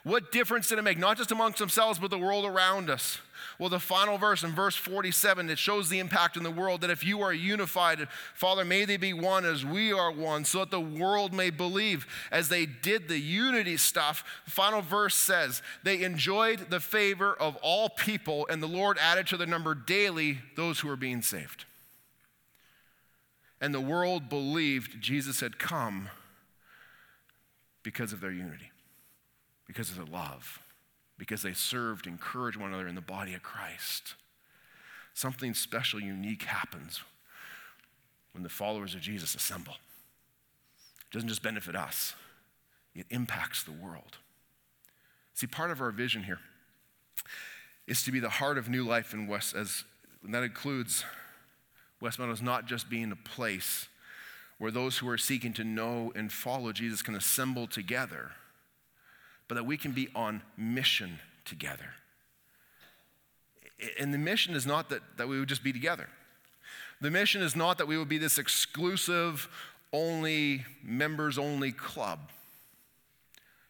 What 0.06 0.30
difference 0.30 0.68
did 0.68 0.78
it 0.78 0.82
make, 0.82 0.98
not 0.98 1.16
just 1.16 1.32
amongst 1.32 1.58
themselves, 1.58 1.98
but 1.98 2.10
the 2.12 2.18
world 2.18 2.44
around 2.44 2.90
us? 2.90 3.18
Well, 3.58 3.68
the 3.68 3.80
final 3.80 4.18
verse 4.18 4.44
in 4.44 4.52
verse 4.52 4.76
47, 4.76 5.50
it 5.50 5.58
shows 5.58 5.88
the 5.88 5.98
impact 5.98 6.36
in 6.36 6.44
the 6.44 6.50
world 6.52 6.82
that 6.82 6.90
if 6.90 7.04
you 7.04 7.22
are 7.22 7.32
unified, 7.32 8.06
Father, 8.32 8.64
may 8.64 8.84
they 8.84 8.98
be 8.98 9.12
one 9.12 9.44
as 9.44 9.64
we 9.64 9.92
are 9.92 10.12
one, 10.12 10.44
so 10.44 10.60
that 10.60 10.70
the 10.70 10.80
world 10.80 11.32
may 11.32 11.50
believe. 11.50 12.06
As 12.30 12.48
they 12.48 12.66
did 12.66 13.08
the 13.08 13.18
unity 13.18 13.76
stuff, 13.76 14.22
the 14.44 14.52
final 14.52 14.80
verse 14.80 15.16
says, 15.16 15.60
they 15.82 16.04
enjoyed 16.04 16.70
the 16.70 16.78
favor 16.78 17.34
of 17.34 17.56
all 17.56 17.88
people, 17.88 18.46
and 18.48 18.62
the 18.62 18.68
Lord 18.68 18.98
added 19.00 19.26
to 19.26 19.36
their 19.36 19.48
number 19.48 19.74
daily 19.74 20.38
those 20.54 20.78
who 20.78 20.86
were 20.86 20.94
being 20.94 21.20
saved. 21.20 21.64
And 23.60 23.74
the 23.74 23.80
world 23.80 24.28
believed 24.28 25.00
Jesus 25.00 25.40
had 25.40 25.58
come 25.58 26.10
because 27.82 28.12
of 28.12 28.20
their 28.20 28.30
unity, 28.30 28.70
because 29.66 29.90
of 29.90 29.96
their 29.96 30.06
love 30.06 30.60
because 31.18 31.42
they 31.42 31.52
served, 31.52 32.06
encouraged 32.06 32.56
one 32.56 32.70
another 32.70 32.88
in 32.88 32.94
the 32.94 33.00
body 33.00 33.34
of 33.34 33.42
Christ. 33.42 34.14
Something 35.14 35.54
special, 35.54 36.00
unique 36.00 36.42
happens 36.42 37.00
when 38.32 38.42
the 38.42 38.48
followers 38.48 38.94
of 38.94 39.00
Jesus 39.00 39.34
assemble. 39.34 39.74
It 41.10 41.12
doesn't 41.12 41.28
just 41.28 41.42
benefit 41.42 41.74
us, 41.74 42.14
it 42.94 43.06
impacts 43.10 43.62
the 43.62 43.72
world. 43.72 44.18
See, 45.34 45.46
part 45.46 45.70
of 45.70 45.80
our 45.80 45.90
vision 45.90 46.22
here 46.24 46.40
is 47.86 48.02
to 48.04 48.12
be 48.12 48.20
the 48.20 48.30
heart 48.30 48.58
of 48.58 48.68
new 48.68 48.84
life 48.84 49.12
in 49.12 49.26
West, 49.26 49.54
as 49.54 49.84
and 50.24 50.34
that 50.34 50.42
includes 50.42 51.04
West 52.00 52.18
Meadows 52.18 52.42
not 52.42 52.66
just 52.66 52.90
being 52.90 53.12
a 53.12 53.16
place 53.16 53.86
where 54.58 54.70
those 54.70 54.98
who 54.98 55.08
are 55.08 55.18
seeking 55.18 55.52
to 55.52 55.62
know 55.62 56.10
and 56.16 56.32
follow 56.32 56.72
Jesus 56.72 57.00
can 57.00 57.14
assemble 57.14 57.66
together 57.66 58.32
but 59.48 59.54
that 59.54 59.64
we 59.64 59.76
can 59.76 59.92
be 59.92 60.08
on 60.14 60.42
mission 60.56 61.18
together. 61.44 61.94
And 64.00 64.12
the 64.12 64.18
mission 64.18 64.54
is 64.54 64.66
not 64.66 64.88
that, 64.88 65.02
that 65.16 65.28
we 65.28 65.38
would 65.38 65.48
just 65.48 65.62
be 65.62 65.72
together. 65.72 66.08
The 67.00 67.10
mission 67.10 67.42
is 67.42 67.54
not 67.54 67.78
that 67.78 67.86
we 67.86 67.98
would 67.98 68.08
be 68.08 68.18
this 68.18 68.38
exclusive, 68.38 69.48
only, 69.92 70.64
members 70.82 71.38
only 71.38 71.72
club. 71.72 72.30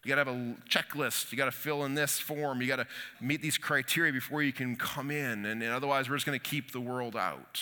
You 0.05 0.15
got 0.15 0.23
to 0.23 0.31
have 0.31 0.41
a 0.41 0.55
checklist. 0.71 1.33
You 1.33 1.39
got 1.39 1.47
to 1.47 1.51
fill 1.51 1.85
in 1.85 1.95
this 1.95 2.21
form. 2.21 2.61
You 2.61 2.69
got 2.69 2.77
to 2.77 2.87
meet 3.21 3.43
these 3.43 3.59
criteria 3.59 4.13
before 4.13 4.41
you 4.41 4.53
can 4.53 4.77
come 4.77 5.11
in. 5.11 5.45
And, 5.45 5.61
and 5.61 5.73
otherwise, 5.73 6.09
we're 6.09 6.17
just 6.17 6.27
to 6.27 6.39
keep 6.39 6.71
the 6.71 6.81
world 6.81 7.17
out. 7.17 7.61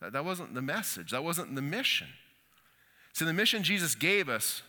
That, 0.00 0.14
that 0.14 0.24
wasn't 0.24 0.54
the 0.54 0.62
message. 0.62 1.10
That 1.10 1.22
wasn't 1.22 1.54
the 1.54 1.60
mission. 1.60 2.08
So, 3.12 3.26
the 3.26 3.34
mission 3.34 3.62
Jesus 3.62 3.94
gave 3.94 4.30
us 4.30 4.62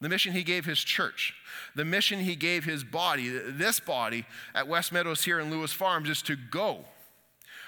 the 0.00 0.08
mission 0.08 0.32
he 0.32 0.42
gave 0.42 0.64
his 0.64 0.78
church, 0.78 1.34
the 1.74 1.84
mission 1.84 2.20
he 2.20 2.36
gave 2.36 2.64
his 2.64 2.84
body, 2.84 3.28
this 3.28 3.80
body 3.80 4.26
at 4.54 4.68
West 4.68 4.92
Meadows 4.92 5.24
here 5.24 5.40
in 5.40 5.50
Lewis 5.50 5.72
Farms 5.72 6.08
is 6.08 6.22
to 6.22 6.36
go. 6.36 6.84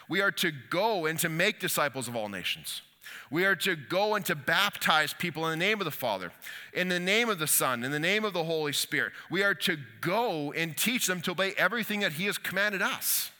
We 0.08 0.20
are 0.20 0.30
to 0.32 0.52
go 0.70 1.06
and 1.06 1.18
to 1.20 1.28
make 1.28 1.60
disciples 1.60 2.08
of 2.08 2.16
all 2.16 2.28
nations. 2.28 2.82
We 3.30 3.44
are 3.44 3.56
to 3.56 3.76
go 3.76 4.14
and 4.14 4.24
to 4.26 4.34
baptize 4.34 5.14
people 5.14 5.46
in 5.46 5.58
the 5.58 5.64
name 5.64 5.80
of 5.80 5.84
the 5.84 5.90
Father, 5.90 6.32
in 6.72 6.88
the 6.88 7.00
name 7.00 7.28
of 7.28 7.38
the 7.38 7.46
Son, 7.46 7.82
in 7.82 7.90
the 7.90 7.98
name 7.98 8.24
of 8.24 8.32
the 8.32 8.44
Holy 8.44 8.72
Spirit. 8.72 9.12
We 9.30 9.42
are 9.42 9.54
to 9.54 9.78
go 10.00 10.52
and 10.52 10.76
teach 10.76 11.06
them 11.06 11.20
to 11.22 11.32
obey 11.32 11.52
everything 11.56 12.00
that 12.00 12.12
He 12.12 12.26
has 12.26 12.38
commanded 12.38 12.82
us. 12.82 13.31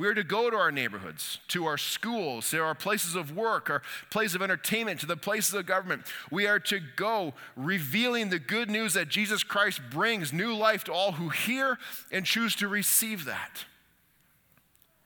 We 0.00 0.06
are 0.06 0.14
to 0.14 0.24
go 0.24 0.48
to 0.48 0.56
our 0.56 0.72
neighborhoods, 0.72 1.40
to 1.48 1.66
our 1.66 1.76
schools, 1.76 2.48
to 2.52 2.62
our 2.62 2.74
places 2.74 3.14
of 3.14 3.36
work, 3.36 3.68
our 3.68 3.82
places 4.08 4.34
of 4.34 4.40
entertainment, 4.40 5.00
to 5.00 5.06
the 5.06 5.14
places 5.14 5.52
of 5.52 5.66
government. 5.66 6.04
We 6.30 6.46
are 6.46 6.58
to 6.58 6.80
go 6.96 7.34
revealing 7.54 8.30
the 8.30 8.38
good 8.38 8.70
news 8.70 8.94
that 8.94 9.10
Jesus 9.10 9.42
Christ 9.42 9.82
brings 9.90 10.32
new 10.32 10.56
life 10.56 10.84
to 10.84 10.92
all 10.94 11.12
who 11.12 11.28
hear 11.28 11.76
and 12.10 12.24
choose 12.24 12.56
to 12.56 12.66
receive 12.66 13.26
that. 13.26 13.66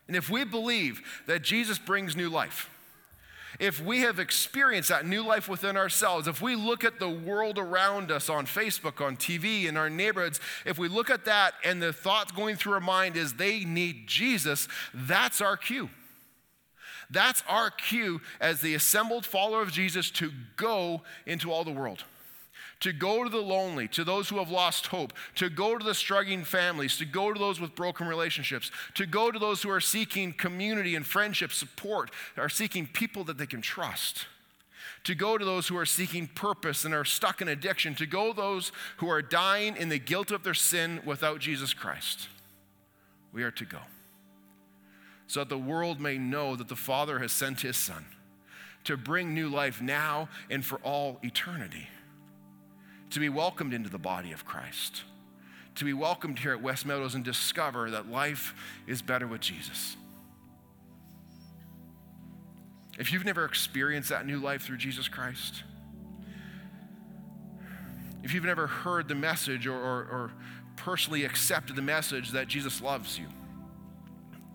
And 0.06 0.16
if 0.16 0.30
we 0.30 0.44
believe 0.44 1.02
that 1.26 1.42
Jesus 1.42 1.80
brings 1.80 2.14
new 2.14 2.30
life, 2.30 2.70
if 3.58 3.82
we 3.82 4.00
have 4.00 4.18
experienced 4.18 4.88
that 4.88 5.06
new 5.06 5.24
life 5.24 5.48
within 5.48 5.76
ourselves, 5.76 6.26
if 6.26 6.42
we 6.42 6.56
look 6.56 6.84
at 6.84 6.98
the 6.98 7.08
world 7.08 7.58
around 7.58 8.10
us 8.10 8.28
on 8.28 8.46
Facebook, 8.46 9.04
on 9.04 9.16
TV, 9.16 9.66
in 9.66 9.76
our 9.76 9.90
neighborhoods, 9.90 10.40
if 10.64 10.78
we 10.78 10.88
look 10.88 11.10
at 11.10 11.24
that 11.24 11.54
and 11.64 11.82
the 11.82 11.92
thoughts 11.92 12.32
going 12.32 12.56
through 12.56 12.74
our 12.74 12.80
mind 12.80 13.16
is 13.16 13.34
they 13.34 13.64
need 13.64 14.06
Jesus, 14.06 14.68
that's 14.92 15.40
our 15.40 15.56
cue. 15.56 15.90
That's 17.10 17.42
our 17.48 17.70
cue 17.70 18.20
as 18.40 18.60
the 18.60 18.74
assembled 18.74 19.26
follower 19.26 19.62
of 19.62 19.70
Jesus 19.70 20.10
to 20.12 20.32
go 20.56 21.02
into 21.26 21.52
all 21.52 21.64
the 21.64 21.70
world 21.70 22.04
to 22.80 22.92
go 22.92 23.24
to 23.24 23.30
the 23.30 23.38
lonely, 23.38 23.88
to 23.88 24.04
those 24.04 24.28
who 24.28 24.38
have 24.38 24.50
lost 24.50 24.88
hope, 24.88 25.12
to 25.36 25.48
go 25.48 25.78
to 25.78 25.84
the 25.84 25.94
struggling 25.94 26.44
families, 26.44 26.96
to 26.98 27.04
go 27.04 27.32
to 27.32 27.38
those 27.38 27.60
with 27.60 27.74
broken 27.74 28.06
relationships, 28.06 28.70
to 28.94 29.06
go 29.06 29.30
to 29.30 29.38
those 29.38 29.62
who 29.62 29.70
are 29.70 29.80
seeking 29.80 30.32
community 30.32 30.94
and 30.94 31.06
friendship 31.06 31.52
support, 31.52 32.10
are 32.36 32.48
seeking 32.48 32.86
people 32.86 33.24
that 33.24 33.38
they 33.38 33.46
can 33.46 33.60
trust. 33.60 34.26
To 35.04 35.14
go 35.14 35.36
to 35.36 35.44
those 35.44 35.68
who 35.68 35.76
are 35.76 35.86
seeking 35.86 36.26
purpose 36.26 36.84
and 36.84 36.94
are 36.94 37.04
stuck 37.04 37.42
in 37.42 37.48
addiction, 37.48 37.94
to 37.96 38.06
go 38.06 38.32
to 38.32 38.36
those 38.36 38.72
who 38.98 39.08
are 39.08 39.22
dying 39.22 39.76
in 39.76 39.88
the 39.88 39.98
guilt 39.98 40.30
of 40.30 40.44
their 40.44 40.54
sin 40.54 41.00
without 41.04 41.40
Jesus 41.40 41.74
Christ. 41.74 42.28
We 43.32 43.42
are 43.42 43.50
to 43.52 43.64
go. 43.64 43.80
So 45.26 45.40
that 45.40 45.48
the 45.48 45.58
world 45.58 46.00
may 46.00 46.16
know 46.16 46.56
that 46.56 46.68
the 46.68 46.76
Father 46.76 47.18
has 47.18 47.32
sent 47.32 47.60
his 47.60 47.76
Son 47.76 48.04
to 48.84 48.96
bring 48.96 49.34
new 49.34 49.48
life 49.48 49.80
now 49.80 50.28
and 50.50 50.64
for 50.64 50.76
all 50.78 51.18
eternity 51.22 51.88
to 53.14 53.20
be 53.20 53.28
welcomed 53.28 53.72
into 53.72 53.88
the 53.88 53.98
body 53.98 54.32
of 54.32 54.44
Christ, 54.44 55.04
to 55.76 55.84
be 55.84 55.92
welcomed 55.92 56.40
here 56.40 56.50
at 56.50 56.60
West 56.60 56.84
Meadows 56.84 57.14
and 57.14 57.24
discover 57.24 57.88
that 57.92 58.10
life 58.10 58.54
is 58.88 59.02
better 59.02 59.28
with 59.28 59.40
Jesus. 59.40 59.96
If 62.98 63.12
you've 63.12 63.24
never 63.24 63.44
experienced 63.44 64.08
that 64.08 64.26
new 64.26 64.40
life 64.40 64.62
through 64.62 64.78
Jesus 64.78 65.06
Christ, 65.06 65.62
if 68.24 68.34
you've 68.34 68.44
never 68.44 68.66
heard 68.66 69.06
the 69.06 69.14
message 69.14 69.68
or, 69.68 69.76
or, 69.76 70.08
or 70.10 70.32
personally 70.74 71.24
accepted 71.24 71.76
the 71.76 71.82
message 71.82 72.32
that 72.32 72.48
Jesus 72.48 72.82
loves 72.82 73.16
you, 73.16 73.26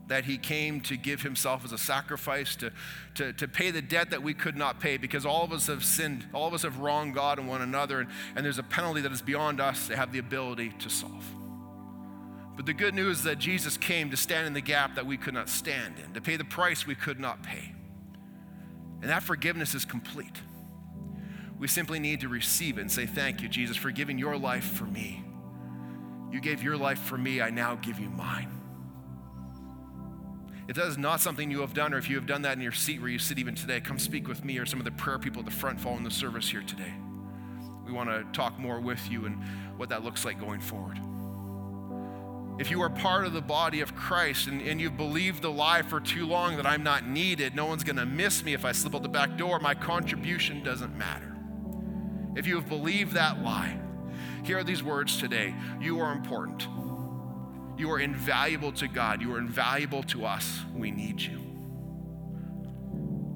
that 0.09 0.25
he 0.25 0.37
came 0.37 0.81
to 0.81 0.97
give 0.97 1.21
himself 1.21 1.63
as 1.63 1.71
a 1.71 1.77
sacrifice 1.77 2.55
to, 2.57 2.71
to, 3.15 3.31
to 3.33 3.47
pay 3.47 3.71
the 3.71 3.81
debt 3.81 4.09
that 4.09 4.21
we 4.21 4.33
could 4.33 4.57
not 4.57 4.79
pay 4.79 4.97
because 4.97 5.25
all 5.25 5.43
of 5.43 5.53
us 5.53 5.67
have 5.67 5.85
sinned, 5.85 6.27
all 6.33 6.47
of 6.47 6.53
us 6.53 6.63
have 6.63 6.79
wronged 6.79 7.13
God 7.13 7.39
and 7.39 7.47
one 7.47 7.61
another, 7.61 8.01
and, 8.01 8.09
and 8.35 8.43
there's 8.43 8.57
a 8.57 8.63
penalty 8.63 9.01
that 9.01 9.11
is 9.11 9.21
beyond 9.21 9.61
us 9.61 9.87
to 9.87 9.95
have 9.95 10.11
the 10.11 10.19
ability 10.19 10.73
to 10.79 10.89
solve. 10.89 11.25
But 12.55 12.65
the 12.65 12.73
good 12.73 12.93
news 12.93 13.19
is 13.19 13.23
that 13.23 13.37
Jesus 13.37 13.77
came 13.77 14.09
to 14.09 14.17
stand 14.17 14.47
in 14.47 14.53
the 14.53 14.61
gap 14.61 14.95
that 14.95 15.05
we 15.05 15.15
could 15.15 15.33
not 15.33 15.47
stand 15.47 15.95
in, 16.03 16.13
to 16.13 16.21
pay 16.21 16.35
the 16.35 16.43
price 16.43 16.85
we 16.85 16.95
could 16.95 17.19
not 17.19 17.43
pay. 17.43 17.73
And 19.01 19.09
that 19.09 19.23
forgiveness 19.23 19.75
is 19.75 19.85
complete. 19.85 20.41
We 21.57 21.67
simply 21.67 21.99
need 21.99 22.21
to 22.21 22.27
receive 22.27 22.77
it 22.77 22.81
and 22.81 22.91
say, 22.91 23.05
Thank 23.05 23.41
you, 23.41 23.47
Jesus, 23.47 23.77
for 23.77 23.91
giving 23.91 24.17
your 24.17 24.37
life 24.37 24.65
for 24.65 24.85
me. 24.85 25.23
You 26.31 26.41
gave 26.41 26.63
your 26.63 26.77
life 26.77 26.99
for 26.99 27.17
me, 27.17 27.41
I 27.41 27.49
now 27.49 27.75
give 27.75 27.99
you 27.99 28.09
mine. 28.09 28.58
If 30.69 30.75
that 30.75 30.85
is 30.85 30.99
not 30.99 31.19
something 31.19 31.49
you 31.49 31.61
have 31.61 31.73
done, 31.73 31.95
or 31.95 31.97
if 31.97 32.11
you 32.11 32.15
have 32.15 32.27
done 32.27 32.43
that 32.43 32.53
in 32.53 32.61
your 32.61 32.71
seat 32.71 33.01
where 33.01 33.09
you 33.09 33.17
sit 33.17 33.39
even 33.39 33.55
today, 33.55 33.81
come 33.81 33.97
speak 33.97 34.27
with 34.27 34.45
me 34.45 34.59
or 34.59 34.67
some 34.67 34.77
of 34.77 34.85
the 34.85 34.91
prayer 34.91 35.17
people 35.17 35.39
at 35.39 35.45
the 35.45 35.51
front 35.51 35.81
following 35.81 36.03
the 36.03 36.11
service 36.11 36.47
here 36.47 36.61
today. 36.61 36.93
We 37.87 37.91
want 37.91 38.11
to 38.11 38.23
talk 38.33 38.59
more 38.59 38.79
with 38.79 39.09
you 39.09 39.25
and 39.25 39.43
what 39.77 39.89
that 39.89 40.03
looks 40.03 40.25
like 40.25 40.39
going 40.39 40.59
forward. 40.59 40.99
If 42.59 42.69
you 42.69 42.83
are 42.83 42.89
part 42.91 43.25
of 43.25 43.33
the 43.33 43.41
body 43.41 43.81
of 43.81 43.95
Christ 43.95 44.45
and, 44.45 44.61
and 44.61 44.79
you've 44.79 44.95
believed 44.95 45.41
the 45.41 45.49
lie 45.49 45.81
for 45.81 45.99
too 45.99 46.27
long 46.27 46.55
that 46.57 46.67
I'm 46.67 46.83
not 46.83 47.07
needed, 47.07 47.55
no 47.55 47.65
one's 47.65 47.83
going 47.83 47.95
to 47.95 48.05
miss 48.05 48.43
me 48.43 48.53
if 48.53 48.63
I 48.63 48.71
slip 48.71 48.93
out 48.93 49.01
the 49.01 49.09
back 49.09 49.37
door, 49.37 49.59
my 49.59 49.73
contribution 49.73 50.61
doesn't 50.61 50.95
matter. 50.95 51.35
If 52.35 52.45
you 52.45 52.57
have 52.57 52.69
believed 52.69 53.13
that 53.13 53.41
lie, 53.41 53.79
here 54.43 54.59
are 54.59 54.63
these 54.63 54.83
words 54.83 55.17
today 55.17 55.55
You 55.81 55.99
are 55.99 56.11
important. 56.11 56.67
You 57.79 57.89
are 57.91 57.99
invaluable 57.99 58.73
to 58.73 58.89
God. 58.89 59.21
You 59.21 59.33
are 59.33 59.39
invaluable 59.39 60.03
to 60.03 60.25
us. 60.25 60.59
We 60.75 60.91
need 60.91 61.21
you. 61.21 61.39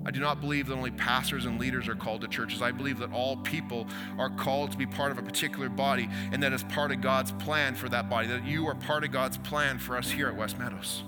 I 0.05 0.11
do 0.11 0.19
not 0.19 0.41
believe 0.41 0.67
that 0.67 0.73
only 0.73 0.91
pastors 0.91 1.45
and 1.45 1.57
leaders 1.57 1.87
are 1.87 1.95
called 1.95 2.19
to 2.21 2.27
churches. 2.27 2.61
I 2.61 2.71
believe 2.71 2.99
that 2.99 3.13
all 3.13 3.37
people 3.37 3.87
are 4.19 4.29
called 4.29 4.73
to 4.73 4.77
be 4.77 4.85
part 4.85 5.13
of 5.13 5.17
a 5.17 5.21
particular 5.21 5.69
body, 5.69 6.09
and 6.33 6.43
that 6.43 6.51
is 6.51 6.61
part 6.65 6.91
of 6.91 6.99
God's 6.99 7.31
plan 7.31 7.73
for 7.73 7.87
that 7.87 8.09
body, 8.09 8.27
that 8.27 8.45
you 8.45 8.67
are 8.67 8.75
part 8.75 9.05
of 9.05 9.11
God's 9.11 9.37
plan 9.37 9.79
for 9.79 9.95
us 9.95 10.11
here 10.11 10.27
at 10.27 10.35
West 10.35 10.59
Meadows. 10.59 11.03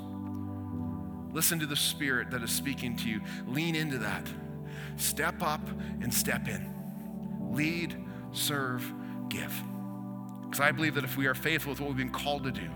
Listen 1.34 1.60
to 1.60 1.66
the 1.66 1.76
Spirit 1.76 2.32
that 2.32 2.42
is 2.42 2.52
speaking 2.52 2.96
to 2.96 3.10
you. 3.10 3.20
Lean 3.48 3.76
into 3.76 3.98
that. 3.98 4.26
Step 4.96 5.44
up 5.44 5.68
and 6.02 6.14
step 6.14 6.48
in. 6.48 6.74
Lead, 7.52 8.02
serve, 8.32 8.94
give. 9.28 9.54
Because 10.44 10.62
I 10.62 10.72
believe 10.72 10.96
that 10.96 11.04
if 11.04 11.18
we 11.18 11.28
are 11.28 11.36
faithful 11.36 11.72
with 11.72 11.82
what 11.82 11.90
we've 11.90 11.98
been 11.98 12.10
called 12.10 12.46
to 12.46 12.52
do, 12.52 12.70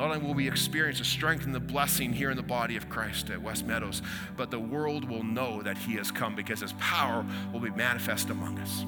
not 0.00 0.16
only 0.16 0.26
will 0.26 0.32
we 0.32 0.48
experience 0.48 0.98
the 0.98 1.04
strength 1.04 1.44
and 1.44 1.54
the 1.54 1.60
blessing 1.60 2.10
here 2.10 2.30
in 2.30 2.36
the 2.38 2.42
body 2.42 2.74
of 2.78 2.88
Christ 2.88 3.28
at 3.28 3.42
West 3.42 3.66
Meadows, 3.66 4.00
but 4.34 4.50
the 4.50 4.58
world 4.58 5.06
will 5.06 5.22
know 5.22 5.60
that 5.60 5.76
He 5.76 5.92
has 5.96 6.10
come 6.10 6.34
because 6.34 6.60
His 6.60 6.72
power 6.78 7.22
will 7.52 7.60
be 7.60 7.68
manifest 7.68 8.30
among 8.30 8.58
us. 8.60 8.86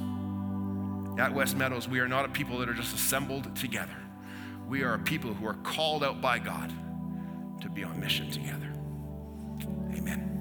At 1.20 1.34
West 1.34 1.54
Meadows, 1.54 1.86
we 1.86 2.00
are 2.00 2.08
not 2.08 2.24
a 2.24 2.28
people 2.30 2.56
that 2.60 2.68
are 2.70 2.74
just 2.74 2.94
assembled 2.94 3.54
together. 3.54 3.94
We 4.66 4.84
are 4.84 4.94
a 4.94 4.98
people 5.00 5.34
who 5.34 5.46
are 5.46 5.58
called 5.62 6.02
out 6.02 6.22
by 6.22 6.38
God 6.38 6.72
to 7.60 7.68
be 7.68 7.84
on 7.84 8.00
mission 8.00 8.30
together. 8.30 8.72
Amen. 9.94 10.31